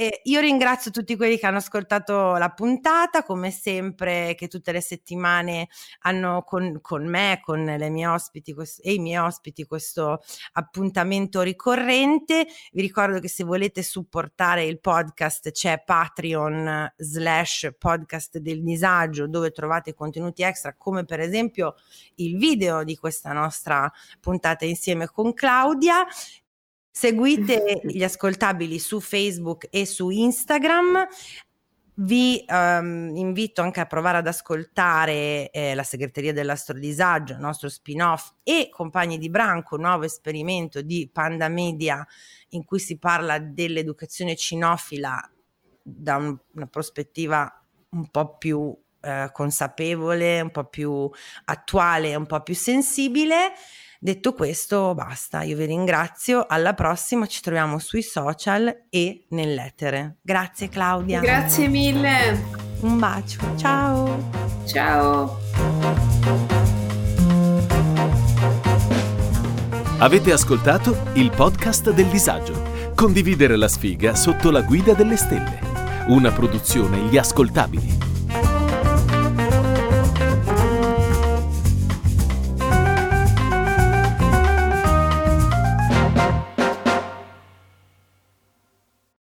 [0.00, 4.80] E io ringrazio tutti quelli che hanno ascoltato la puntata, come sempre che tutte le
[4.80, 5.68] settimane
[6.02, 10.22] hanno con, con me, con le mie ospiti questo, e i miei ospiti questo
[10.52, 12.46] appuntamento ricorrente.
[12.70, 19.50] Vi ricordo che se volete supportare il podcast c'è Patreon slash podcast del disagio dove
[19.50, 21.74] trovate contenuti extra come per esempio
[22.16, 23.90] il video di questa nostra
[24.20, 26.06] puntata insieme con Claudia
[26.98, 31.06] Seguite gli ascoltabili su Facebook e su Instagram.
[31.94, 38.32] Vi um, invito anche a provare ad ascoltare eh, la segreteria dell'astrodisagio, il nostro spin-off
[38.42, 42.04] e Compagni di Branco, nuovo esperimento di Panda Media
[42.50, 45.20] in cui si parla dell'educazione cinofila
[45.80, 51.08] da un, una prospettiva un po' più eh, consapevole, un po' più
[51.44, 53.52] attuale, un po' più sensibile.
[54.00, 60.18] Detto questo, basta, io vi ringrazio, alla prossima ci troviamo sui social e nell'etere.
[60.22, 61.18] Grazie Claudia.
[61.18, 62.44] Grazie mille.
[62.82, 64.30] Un bacio, ciao.
[64.64, 65.40] Ciao.
[69.98, 72.92] Avete ascoltato il podcast del disagio.
[72.94, 75.58] Condividere la sfiga sotto la guida delle stelle.
[76.06, 78.07] Una produzione Gli Ascoltabili.